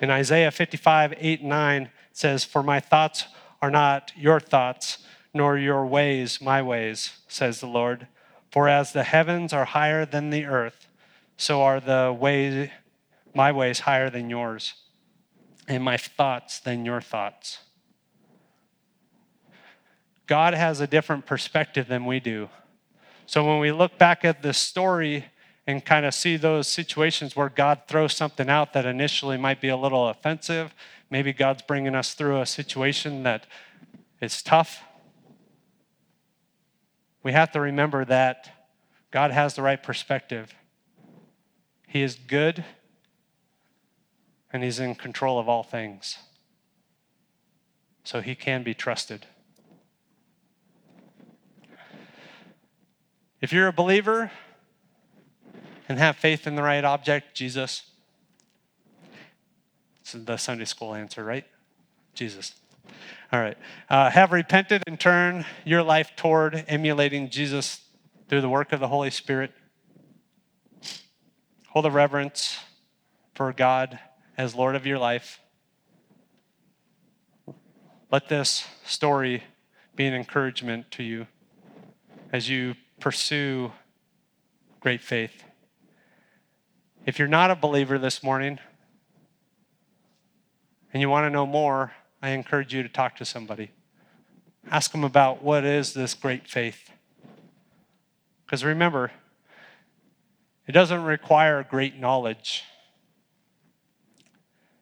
In 0.00 0.10
Isaiah 0.10 0.50
55, 0.50 1.14
8, 1.18 1.40
and 1.40 1.48
9, 1.48 1.90
says, 2.12 2.44
For 2.44 2.62
my 2.62 2.80
thoughts 2.80 3.26
are 3.60 3.70
not 3.70 4.12
your 4.16 4.40
thoughts, 4.40 4.98
nor 5.32 5.58
your 5.58 5.86
ways 5.86 6.40
my 6.40 6.62
ways, 6.62 7.18
says 7.28 7.60
the 7.60 7.66
Lord. 7.66 8.06
For 8.54 8.68
as 8.68 8.92
the 8.92 9.02
heavens 9.02 9.52
are 9.52 9.64
higher 9.64 10.06
than 10.06 10.30
the 10.30 10.44
earth, 10.44 10.86
so 11.36 11.62
are 11.62 11.80
the 11.80 12.16
ways, 12.16 12.70
my 13.34 13.50
ways 13.50 13.80
higher 13.80 14.10
than 14.10 14.30
yours, 14.30 14.74
and 15.66 15.82
my 15.82 15.96
thoughts 15.96 16.60
than 16.60 16.84
your 16.84 17.00
thoughts. 17.00 17.58
God 20.28 20.54
has 20.54 20.78
a 20.78 20.86
different 20.86 21.26
perspective 21.26 21.88
than 21.88 22.04
we 22.04 22.20
do. 22.20 22.48
So 23.26 23.44
when 23.44 23.58
we 23.58 23.72
look 23.72 23.98
back 23.98 24.24
at 24.24 24.42
this 24.42 24.58
story 24.58 25.24
and 25.66 25.84
kind 25.84 26.06
of 26.06 26.14
see 26.14 26.36
those 26.36 26.68
situations 26.68 27.34
where 27.34 27.48
God 27.48 27.82
throws 27.88 28.14
something 28.14 28.48
out 28.48 28.72
that 28.74 28.86
initially 28.86 29.36
might 29.36 29.60
be 29.60 29.68
a 29.68 29.76
little 29.76 30.08
offensive. 30.08 30.72
Maybe 31.10 31.32
God's 31.32 31.62
bringing 31.62 31.96
us 31.96 32.14
through 32.14 32.40
a 32.40 32.46
situation 32.46 33.24
that 33.24 33.48
is 34.20 34.44
tough. 34.44 34.84
We 37.24 37.32
have 37.32 37.50
to 37.52 37.60
remember 37.60 38.04
that 38.04 38.50
God 39.10 39.32
has 39.32 39.54
the 39.54 39.62
right 39.62 39.82
perspective. 39.82 40.54
He 41.88 42.02
is 42.02 42.14
good 42.14 42.64
and 44.52 44.62
He's 44.62 44.78
in 44.78 44.94
control 44.94 45.40
of 45.40 45.48
all 45.48 45.64
things. 45.64 46.18
So 48.04 48.20
He 48.20 48.36
can 48.36 48.62
be 48.62 48.74
trusted. 48.74 49.26
If 53.40 53.52
you're 53.52 53.66
a 53.66 53.72
believer, 53.72 54.30
and 55.88 55.98
have 55.98 56.16
faith 56.16 56.46
in 56.46 56.54
the 56.54 56.62
right 56.62 56.84
object, 56.84 57.34
Jesus. 57.34 57.82
It's 60.00 60.12
the 60.12 60.36
Sunday 60.36 60.64
school 60.64 60.94
answer, 60.94 61.24
right? 61.24 61.44
Jesus. 62.14 62.54
All 63.34 63.40
right. 63.40 63.58
Uh, 63.90 64.10
have 64.10 64.30
repented 64.30 64.84
and 64.86 65.00
turned 65.00 65.44
your 65.64 65.82
life 65.82 66.14
toward 66.14 66.64
emulating 66.68 67.30
Jesus 67.30 67.80
through 68.28 68.42
the 68.42 68.48
work 68.48 68.72
of 68.72 68.78
the 68.78 68.86
Holy 68.86 69.10
Spirit. 69.10 69.50
Hold 71.70 71.84
a 71.84 71.90
reverence 71.90 72.60
for 73.34 73.52
God 73.52 73.98
as 74.38 74.54
Lord 74.54 74.76
of 74.76 74.86
your 74.86 75.00
life. 75.00 75.40
Let 78.08 78.28
this 78.28 78.68
story 78.84 79.42
be 79.96 80.06
an 80.06 80.14
encouragement 80.14 80.92
to 80.92 81.02
you 81.02 81.26
as 82.32 82.48
you 82.48 82.76
pursue 83.00 83.72
great 84.78 85.00
faith. 85.00 85.42
If 87.04 87.18
you're 87.18 87.26
not 87.26 87.50
a 87.50 87.56
believer 87.56 87.98
this 87.98 88.22
morning 88.22 88.60
and 90.92 91.00
you 91.00 91.10
want 91.10 91.26
to 91.26 91.30
know 91.30 91.46
more, 91.46 91.94
I 92.24 92.30
encourage 92.30 92.72
you 92.72 92.82
to 92.82 92.88
talk 92.88 93.16
to 93.16 93.26
somebody. 93.26 93.70
Ask 94.70 94.92
them 94.92 95.04
about 95.04 95.42
what 95.42 95.62
is 95.62 95.92
this 95.92 96.14
great 96.14 96.48
faith. 96.48 96.90
Because 98.46 98.64
remember, 98.64 99.12
it 100.66 100.72
doesn't 100.72 101.04
require 101.04 101.62
great 101.62 102.00
knowledge. 102.00 102.62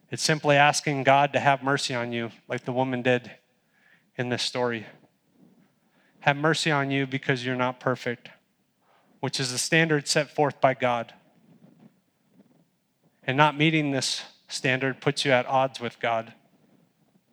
It's 0.08 0.22
simply 0.22 0.54
asking 0.54 1.02
God 1.02 1.32
to 1.32 1.40
have 1.40 1.64
mercy 1.64 1.96
on 1.96 2.12
you, 2.12 2.30
like 2.46 2.64
the 2.64 2.70
woman 2.70 3.02
did 3.02 3.32
in 4.16 4.28
this 4.28 4.44
story. 4.44 4.86
Have 6.20 6.36
mercy 6.36 6.70
on 6.70 6.92
you 6.92 7.08
because 7.08 7.44
you're 7.44 7.56
not 7.56 7.80
perfect, 7.80 8.28
which 9.18 9.40
is 9.40 9.50
the 9.50 9.58
standard 9.58 10.06
set 10.06 10.30
forth 10.30 10.60
by 10.60 10.74
God. 10.74 11.12
And 13.24 13.36
not 13.36 13.58
meeting 13.58 13.90
this 13.90 14.22
standard 14.46 15.00
puts 15.00 15.24
you 15.24 15.32
at 15.32 15.44
odds 15.46 15.80
with 15.80 15.98
God, 15.98 16.34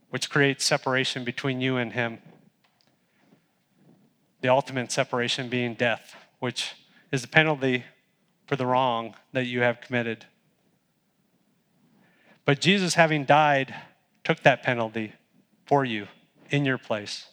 which 0.10 0.30
creates 0.30 0.66
separation 0.66 1.24
between 1.24 1.62
you 1.62 1.78
and 1.78 1.94
Him. 1.94 2.20
The 4.42 4.50
ultimate 4.50 4.92
separation 4.92 5.50
being 5.50 5.74
death, 5.74 6.16
which 6.40 6.74
is 7.12 7.22
the 7.22 7.28
penalty 7.28 7.84
for 8.48 8.56
the 8.56 8.66
wrong 8.66 9.16
that 9.34 9.46
you 9.46 9.62
have 9.62 9.82
committed. 9.82 10.26
But 12.46 12.62
Jesus, 12.62 12.96
having 12.96 13.26
died, 13.26 13.76
took 14.24 14.42
that 14.42 14.64
penalty 14.64 15.14
for 15.66 15.86
you 15.86 16.08
in 16.50 16.66
your 16.66 16.78
place. 16.80 17.28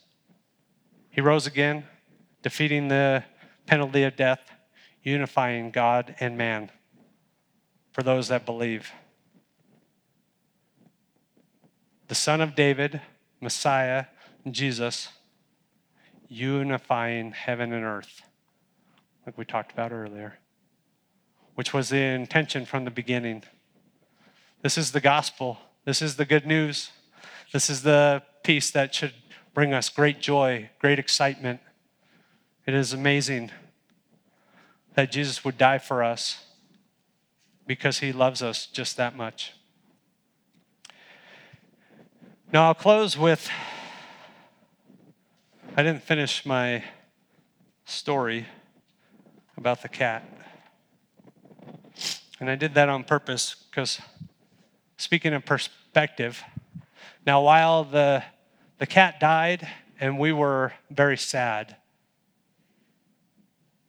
He 1.11 1.23
rose 1.23 1.47
again, 1.47 1.85
defeating 2.43 2.89
the 2.89 3.25
penalty 3.65 4.03
of 4.03 4.17
death, 4.17 4.41
unifying 5.03 5.71
God 5.71 6.15
and 6.21 6.37
man 6.37 6.71
for 7.93 8.03
those 8.03 8.29
that 8.29 8.45
believe. 8.45 8.93
The 12.09 12.15
Son 12.15 12.41
of 12.41 12.55
David, 12.55 13.01
Messiah, 13.41 14.07
Jesus, 14.49 15.09
unifying 16.29 17.33
heaven 17.33 17.73
and 17.73 17.85
earth, 17.85 18.23
like 19.25 19.37
we 19.37 19.45
talked 19.45 19.73
about 19.73 19.93
earlier, 19.93 20.39
which 21.57 21.75
was 21.75 21.89
the 21.89 21.99
intention 21.99 22.65
from 22.65 22.85
the 22.85 22.91
beginning. 22.91 23.43
This 24.63 24.79
is 24.79 24.93
the 24.93 25.01
gospel. 25.01 25.59
This 25.85 26.01
is 26.01 26.17
the 26.17 26.25
good 26.25 26.47
news. 26.47 26.91
This 27.53 27.69
is 27.69 27.83
the 27.83 28.23
peace 28.45 28.71
that 28.71 28.95
should 28.95 29.15
bring 29.53 29.75
us 29.75 29.89
great 29.89 30.21
joy, 30.21 30.71
great 30.79 30.99
excitement. 30.99 31.61
It 32.67 32.75
is 32.75 32.93
amazing 32.93 33.51
that 34.95 35.11
Jesus 35.11 35.45
would 35.45 35.59
die 35.59 35.79
for 35.79 36.05
us 36.05 36.45
because 37.67 37.99
he 37.99 38.13
loves 38.13 38.43
us 38.43 38.67
just 38.67 38.97
that 38.97 39.17
much. 39.17 39.56
Now, 42.57 42.69
I'll 42.69 42.75
close 42.75 43.19
with 43.19 43.51
I 45.77 45.83
didn't 45.83 46.03
finish 46.03 46.47
my 46.47 46.83
story 47.85 48.47
about 49.59 49.83
the 49.83 49.91
cat. 49.91 50.25
And 52.41 52.49
I 52.49 52.55
did 52.55 52.73
that 52.73 52.89
on 52.89 53.05
purpose 53.05 53.57
because, 53.69 54.01
speaking 54.97 55.35
of 55.35 55.45
perspective, 55.45 56.43
now 57.27 57.43
while 57.43 57.85
the, 57.85 58.23
the 58.79 58.87
cat 58.87 59.21
died 59.21 59.69
and 60.01 60.19
we 60.19 60.33
were 60.33 60.73
very 60.91 61.19
sad, 61.19 61.77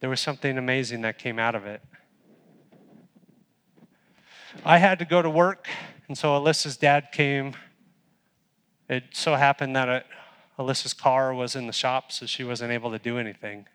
there 0.01 0.09
was 0.09 0.19
something 0.19 0.57
amazing 0.57 1.03
that 1.03 1.17
came 1.17 1.39
out 1.39 1.55
of 1.55 1.65
it. 1.65 1.81
I 4.65 4.79
had 4.79 4.99
to 4.99 5.05
go 5.05 5.21
to 5.21 5.29
work, 5.29 5.69
and 6.09 6.17
so 6.17 6.37
Alyssa's 6.37 6.75
dad 6.75 7.13
came. 7.13 7.53
It 8.89 9.03
so 9.11 9.35
happened 9.35 9.75
that 9.75 9.89
uh, 9.89 9.99
Alyssa's 10.57 10.93
car 10.93 11.33
was 11.33 11.55
in 11.55 11.67
the 11.67 11.73
shop, 11.73 12.11
so 12.11 12.25
she 12.25 12.43
wasn't 12.43 12.71
able 12.71 12.91
to 12.91 12.99
do 12.99 13.17
anything. 13.17 13.65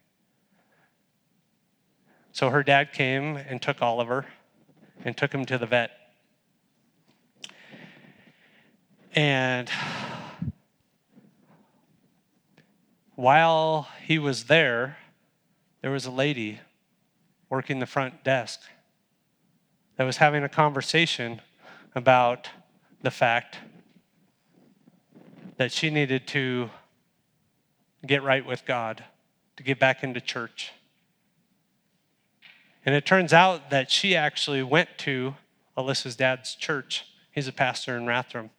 So 2.32 2.48
her 2.48 2.62
dad 2.62 2.92
came 2.92 3.36
and 3.36 3.60
took 3.60 3.82
Oliver 3.82 4.26
and 5.04 5.16
took 5.16 5.34
him 5.34 5.44
to 5.46 5.58
the 5.58 5.66
vet. 5.66 5.90
And 9.14 9.68
while 13.14 13.88
he 14.02 14.18
was 14.18 14.44
there, 14.44 14.96
there 15.82 15.90
was 15.90 16.06
a 16.06 16.10
lady 16.10 16.60
working 17.50 17.80
the 17.80 17.86
front 17.86 18.24
desk 18.24 18.60
that 19.96 20.04
was 20.04 20.16
having 20.16 20.42
a 20.42 20.48
conversation 20.48 21.42
about 21.94 22.48
the 23.02 23.10
fact 23.10 23.58
that 25.62 25.70
she 25.70 25.90
needed 25.90 26.26
to 26.26 26.68
get 28.04 28.24
right 28.24 28.44
with 28.44 28.66
God, 28.66 29.04
to 29.56 29.62
get 29.62 29.78
back 29.78 30.02
into 30.02 30.20
church. 30.20 30.72
And 32.84 32.96
it 32.96 33.06
turns 33.06 33.32
out 33.32 33.70
that 33.70 33.88
she 33.88 34.16
actually 34.16 34.64
went 34.64 34.88
to 34.98 35.36
Alyssa's 35.78 36.16
dad's 36.16 36.56
church. 36.56 37.04
He's 37.30 37.46
a 37.46 37.52
pastor 37.52 37.96
in 37.96 38.06
Rathdrum. 38.06 38.50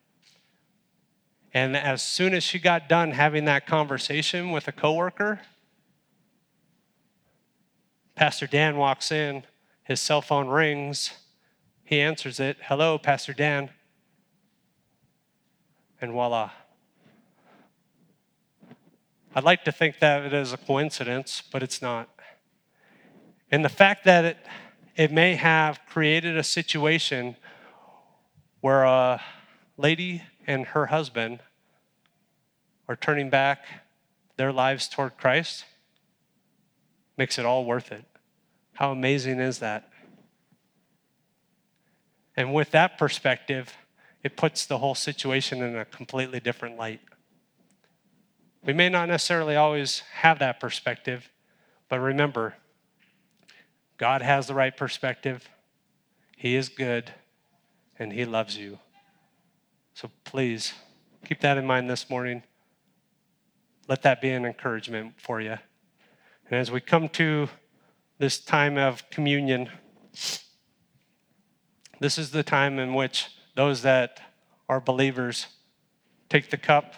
And 1.54 1.76
as 1.76 2.02
soon 2.02 2.34
as 2.34 2.42
she 2.42 2.58
got 2.58 2.88
done 2.88 3.12
having 3.12 3.44
that 3.44 3.68
conversation 3.68 4.52
with 4.52 4.70
a 4.70 4.72
coworker, 4.72 5.42
Pastor 8.16 8.48
Dan 8.48 8.78
walks 8.78 9.12
in, 9.12 9.44
his 9.84 10.00
cell 10.00 10.22
phone 10.22 10.48
rings, 10.48 11.12
he 11.84 12.00
answers 12.00 12.40
it 12.40 12.56
Hello, 12.62 12.98
Pastor 12.98 13.34
Dan. 13.34 13.72
And 16.00 16.14
voila. 16.14 16.52
I'd 19.36 19.44
like 19.44 19.64
to 19.64 19.72
think 19.72 19.98
that 19.98 20.24
it 20.24 20.34
is 20.34 20.54
a 20.54 20.58
coincidence, 20.58 21.42
but 21.52 21.64
it's 21.64 21.82
not. 21.82 22.08
And 23.50 23.66
the 23.66 23.70
fact 23.70 24.06
that 24.06 24.26
it, 24.26 24.38
it 24.96 25.12
may 25.12 25.34
have 25.34 25.80
created 25.90 26.38
a 26.38 26.44
situation 26.44 27.36
where 28.62 28.84
a 28.84 29.22
lady 29.76 30.22
and 30.46 30.68
her 30.68 30.86
husband 30.86 31.40
are 32.88 32.96
turning 32.96 33.32
back 33.32 33.66
their 34.38 34.52
lives 34.52 34.88
toward 34.88 35.18
Christ 35.18 35.66
makes 37.18 37.40
it 37.40 37.46
all 37.46 37.66
worth 37.66 37.92
it. 37.92 38.06
How 38.74 38.92
amazing 38.92 39.40
is 39.40 39.58
that? 39.60 39.90
And 42.38 42.54
with 42.54 42.70
that 42.72 43.00
perspective, 43.00 43.74
it 44.24 44.38
puts 44.38 44.68
the 44.68 44.78
whole 44.78 44.96
situation 44.96 45.64
in 45.64 45.76
a 45.76 45.86
completely 45.86 46.40
different 46.40 46.78
light. 46.78 47.02
We 48.66 48.74
may 48.74 48.90
not 48.90 49.10
necessarily 49.10 49.56
always 49.56 50.04
have 50.14 50.40
that 50.40 50.60
perspective, 50.60 51.30
but 51.90 52.00
remember, 52.00 52.56
God 53.98 54.22
has 54.22 54.48
the 54.48 54.54
right 54.54 54.76
perspective. 54.76 55.50
He 56.38 56.56
is 56.56 56.70
good, 56.70 57.12
and 58.00 58.14
He 58.14 58.26
loves 58.26 58.58
you. 58.58 58.80
So 59.94 60.10
please 60.24 60.74
keep 61.26 61.42
that 61.42 61.58
in 61.58 61.66
mind 61.66 61.90
this 61.90 62.10
morning. 62.10 62.44
Let 63.88 64.02
that 64.04 64.22
be 64.22 64.30
an 64.30 64.46
encouragement 64.46 65.16
for 65.18 65.42
you. 65.42 65.58
And 66.50 66.60
as 66.60 66.72
we 66.72 66.80
come 66.80 67.10
to 67.10 67.50
this 68.18 68.40
time 68.40 68.78
of 68.78 69.10
communion, 69.10 69.70
This 72.04 72.18
is 72.18 72.32
the 72.32 72.44
time 72.44 72.80
in 72.80 72.94
which 72.94 73.30
those 73.56 73.82
that 73.84 74.20
are 74.68 74.82
believers 74.82 75.48
take 76.28 76.50
the 76.50 76.58
cup, 76.58 76.96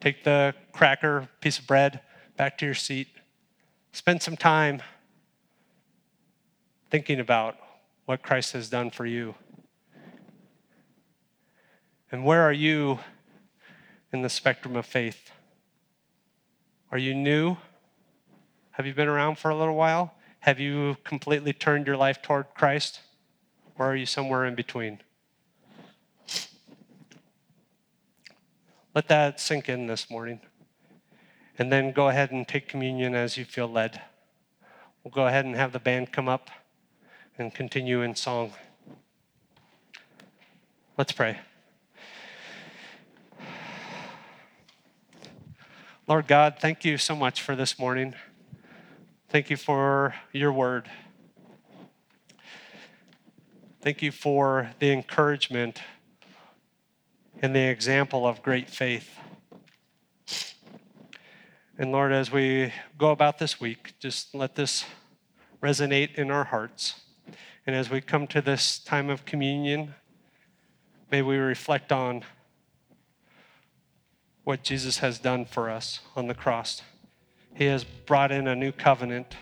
take 0.00 0.24
the 0.24 0.54
cracker, 0.72 1.28
piece 1.40 1.58
of 1.58 1.66
bread 1.66 2.00
back 2.36 2.56
to 2.58 2.64
your 2.64 2.74
seat, 2.74 3.08
spend 3.92 4.22
some 4.22 4.36
time 4.36 4.82
thinking 6.90 7.20
about 7.20 7.56
what 8.06 8.22
Christ 8.22 8.52
has 8.52 8.68
done 8.68 8.90
for 8.90 9.06
you. 9.06 9.34
And 12.10 12.24
where 12.24 12.42
are 12.42 12.52
you 12.52 12.98
in 14.12 14.22
the 14.22 14.28
spectrum 14.28 14.74
of 14.74 14.84
faith? 14.84 15.30
Are 16.90 16.98
you 16.98 17.14
new? 17.14 17.56
Have 18.72 18.86
you 18.86 18.94
been 18.94 19.06
around 19.06 19.38
for 19.38 19.50
a 19.50 19.56
little 19.56 19.76
while? 19.76 20.14
Have 20.40 20.58
you 20.58 20.96
completely 21.04 21.52
turned 21.52 21.86
your 21.86 21.96
life 21.96 22.22
toward 22.22 22.46
Christ? 22.54 23.00
Or 23.78 23.92
are 23.92 23.96
you 23.96 24.06
somewhere 24.06 24.44
in 24.46 24.54
between? 24.54 25.00
Let 28.92 29.06
that 29.06 29.38
sink 29.38 29.68
in 29.68 29.86
this 29.86 30.10
morning. 30.10 30.40
And 31.58 31.70
then 31.70 31.92
go 31.92 32.08
ahead 32.08 32.32
and 32.32 32.46
take 32.46 32.66
communion 32.66 33.14
as 33.14 33.36
you 33.36 33.44
feel 33.44 33.68
led. 33.68 34.00
We'll 35.04 35.12
go 35.12 35.28
ahead 35.28 35.44
and 35.44 35.54
have 35.54 35.72
the 35.72 35.78
band 35.78 36.10
come 36.10 36.28
up 36.28 36.50
and 37.38 37.54
continue 37.54 38.02
in 38.02 38.16
song. 38.16 38.52
Let's 40.98 41.12
pray. 41.12 41.38
Lord 46.08 46.26
God, 46.26 46.56
thank 46.58 46.84
you 46.84 46.98
so 46.98 47.14
much 47.14 47.40
for 47.40 47.54
this 47.54 47.78
morning. 47.78 48.14
Thank 49.28 49.50
you 49.50 49.56
for 49.56 50.16
your 50.32 50.52
word. 50.52 50.90
Thank 53.82 54.02
you 54.02 54.10
for 54.10 54.72
the 54.80 54.90
encouragement 54.90 55.80
and 57.40 57.56
the 57.56 57.68
example 57.68 58.26
of 58.26 58.42
great 58.42 58.68
faith. 58.68 59.16
And 61.78 61.90
Lord, 61.90 62.12
as 62.12 62.30
we 62.30 62.72
go 62.98 63.10
about 63.10 63.38
this 63.38 63.58
week, 63.58 63.94
just 63.98 64.34
let 64.34 64.54
this 64.54 64.84
resonate 65.62 66.14
in 66.16 66.30
our 66.30 66.44
hearts. 66.44 67.00
And 67.66 67.74
as 67.74 67.88
we 67.88 68.02
come 68.02 68.26
to 68.28 68.42
this 68.42 68.78
time 68.78 69.08
of 69.08 69.24
communion, 69.24 69.94
may 71.10 71.22
we 71.22 71.36
reflect 71.38 71.90
on 71.90 72.24
what 74.44 74.62
Jesus 74.62 74.98
has 74.98 75.18
done 75.18 75.46
for 75.46 75.70
us 75.70 76.00
on 76.14 76.26
the 76.26 76.34
cross. 76.34 76.82
He 77.54 77.64
has 77.66 77.84
brought 77.84 78.30
in 78.30 78.46
a 78.46 78.54
new 78.54 78.72
covenant 78.72 79.36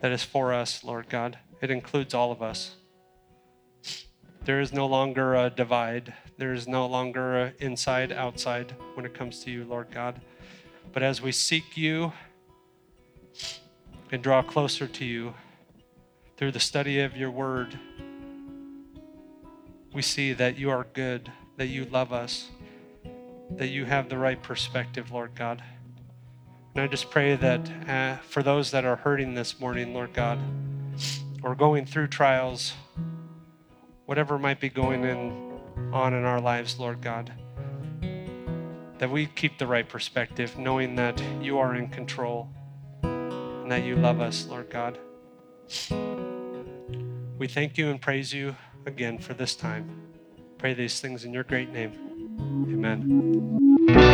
that 0.00 0.12
is 0.12 0.22
for 0.22 0.54
us, 0.54 0.82
Lord 0.82 1.08
God. 1.10 1.38
It 1.60 1.70
includes 1.70 2.14
all 2.14 2.32
of 2.32 2.42
us. 2.42 2.76
There 4.44 4.60
is 4.60 4.74
no 4.74 4.84
longer 4.84 5.34
a 5.34 5.48
divide. 5.48 6.12
There 6.36 6.52
is 6.52 6.68
no 6.68 6.86
longer 6.86 7.54
inside 7.60 8.12
outside 8.12 8.74
when 8.92 9.06
it 9.06 9.14
comes 9.14 9.42
to 9.44 9.50
you, 9.50 9.64
Lord 9.64 9.90
God. 9.90 10.20
But 10.92 11.02
as 11.02 11.22
we 11.22 11.32
seek 11.32 11.78
you 11.78 12.12
and 14.12 14.22
draw 14.22 14.42
closer 14.42 14.86
to 14.86 15.04
you 15.04 15.32
through 16.36 16.52
the 16.52 16.60
study 16.60 17.00
of 17.00 17.16
your 17.16 17.30
word, 17.30 17.78
we 19.94 20.02
see 20.02 20.34
that 20.34 20.58
you 20.58 20.68
are 20.68 20.86
good, 20.92 21.32
that 21.56 21.68
you 21.68 21.86
love 21.86 22.12
us, 22.12 22.50
that 23.52 23.68
you 23.68 23.86
have 23.86 24.10
the 24.10 24.18
right 24.18 24.42
perspective, 24.42 25.10
Lord 25.10 25.34
God. 25.34 25.62
And 26.74 26.82
I 26.82 26.86
just 26.86 27.10
pray 27.10 27.34
that 27.34 27.88
uh, 27.88 28.16
for 28.28 28.42
those 28.42 28.72
that 28.72 28.84
are 28.84 28.96
hurting 28.96 29.32
this 29.32 29.58
morning, 29.58 29.94
Lord 29.94 30.12
God, 30.12 30.38
or 31.42 31.54
going 31.54 31.86
through 31.86 32.08
trials, 32.08 32.74
whatever 34.06 34.38
might 34.38 34.60
be 34.60 34.68
going 34.68 35.04
in, 35.04 35.60
on 35.92 36.14
in 36.14 36.24
our 36.24 36.40
lives, 36.40 36.78
Lord 36.78 37.00
God, 37.00 37.32
that 38.98 39.10
we 39.10 39.26
keep 39.26 39.58
the 39.58 39.66
right 39.66 39.88
perspective, 39.88 40.58
knowing 40.58 40.96
that 40.96 41.22
you 41.40 41.58
are 41.58 41.74
in 41.74 41.88
control 41.88 42.48
and 43.02 43.70
that 43.70 43.84
you 43.84 43.96
love 43.96 44.20
us, 44.20 44.46
Lord 44.46 44.70
God. 44.70 44.98
We 47.38 47.48
thank 47.48 47.76
you 47.76 47.90
and 47.90 48.00
praise 48.00 48.32
you 48.32 48.56
again 48.86 49.18
for 49.18 49.34
this 49.34 49.56
time. 49.56 50.02
Pray 50.58 50.74
these 50.74 51.00
things 51.00 51.24
in 51.24 51.32
your 51.32 51.44
great 51.44 51.70
name. 51.70 51.92
Amen. 52.72 54.13